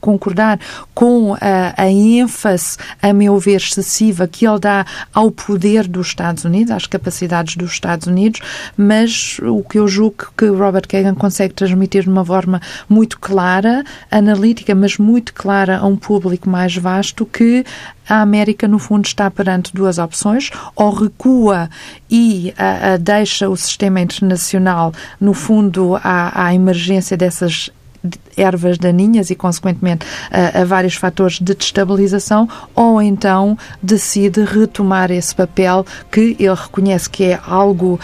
concordar 0.00 0.58
com 0.94 1.32
uh, 1.32 1.38
a 1.76 1.88
ênfase, 1.88 2.76
a 3.00 3.12
meu 3.12 3.38
ver, 3.38 3.56
excessiva 3.56 4.26
que 4.26 4.46
ele 4.46 4.58
dá 4.58 4.84
ao 5.12 5.30
poder 5.30 5.86
dos 5.86 6.08
Estados 6.08 6.44
Unidos, 6.44 6.72
às 6.72 6.86
capacidades 6.86 7.56
dos 7.56 7.72
Estados 7.72 8.06
Unidos, 8.06 8.40
mas 8.76 9.38
o 9.42 9.62
que 9.62 9.78
eu 9.78 9.86
julgo 9.88 10.32
que 10.36 10.46
Robert 10.46 10.86
Kagan 10.88 11.14
consegue 11.14 11.54
transmitir 11.54 12.04
de 12.04 12.08
uma 12.08 12.24
forma 12.24 12.60
muito 12.88 13.18
clara, 13.18 13.84
analítica, 14.10 14.74
mas 14.74 14.98
muito 14.98 15.34
clara 15.34 15.78
a 15.78 15.86
um 15.86 15.96
público 15.96 16.48
mais 16.48 16.76
vasto 16.76 17.26
que 17.26 17.64
a 18.08 18.20
América, 18.20 18.66
no 18.66 18.78
fundo, 18.78 19.06
está 19.06 19.30
perante 19.30 19.72
duas 19.74 19.98
opções: 19.98 20.50
ou 20.74 20.90
recua 20.90 21.70
e 22.10 22.52
uh, 22.58 22.94
uh, 22.94 22.98
deixa 22.98 23.48
o 23.48 23.56
sistema 23.56 24.00
internacional, 24.00 24.92
no 25.20 25.34
fundo, 25.34 25.96
à, 25.96 26.46
à 26.46 26.54
emergência 26.54 27.16
dessas 27.16 27.70
ervas 28.36 28.78
daninhas 28.78 29.30
e, 29.30 29.36
consequentemente, 29.36 30.04
a, 30.28 30.62
a, 30.62 30.64
vários 30.64 30.96
fatores 30.96 31.38
de 31.38 31.54
destabilização, 31.54 32.48
ou 32.74 33.00
então 33.00 33.56
decide 33.80 34.42
retomar 34.42 35.12
esse 35.12 35.32
papel 35.32 35.86
que 36.10 36.36
ele 36.36 36.52
reconhece 36.52 37.08
que 37.08 37.22
é 37.24 37.40
algo 37.46 38.00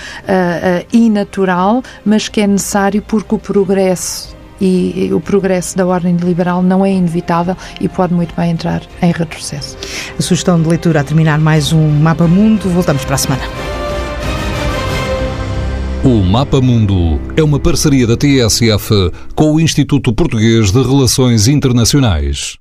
inatural, 0.92 1.82
mas 2.04 2.28
que 2.28 2.40
é 2.40 2.46
necessário 2.46 3.02
porque 3.02 3.34
o 3.34 3.38
progresso 3.40 4.37
e 4.60 5.10
o 5.12 5.20
progresso 5.20 5.76
da 5.76 5.86
ordem 5.86 6.16
liberal 6.16 6.62
não 6.62 6.84
é 6.84 6.92
inevitável 6.92 7.56
e 7.80 7.88
pode 7.88 8.14
muito 8.14 8.34
bem 8.34 8.50
entrar 8.50 8.82
em 9.02 9.12
retrocesso. 9.12 9.76
A 10.18 10.22
sugestão 10.22 10.60
de 10.60 10.68
leitura 10.68 11.00
a 11.00 11.04
terminar 11.04 11.38
mais 11.38 11.72
um 11.72 11.88
Mapa 11.88 12.26
Mundo. 12.26 12.68
Voltamos 12.68 13.04
para 13.04 13.14
a 13.14 13.18
semana. 13.18 13.42
O 16.04 16.22
Mapa 16.22 16.60
Mundo 16.60 17.20
é 17.36 17.42
uma 17.42 17.58
parceria 17.58 18.06
da 18.06 18.16
TSF 18.16 19.12
com 19.34 19.54
o 19.54 19.60
Instituto 19.60 20.12
Português 20.12 20.70
de 20.70 20.80
Relações 20.80 21.48
Internacionais. 21.48 22.56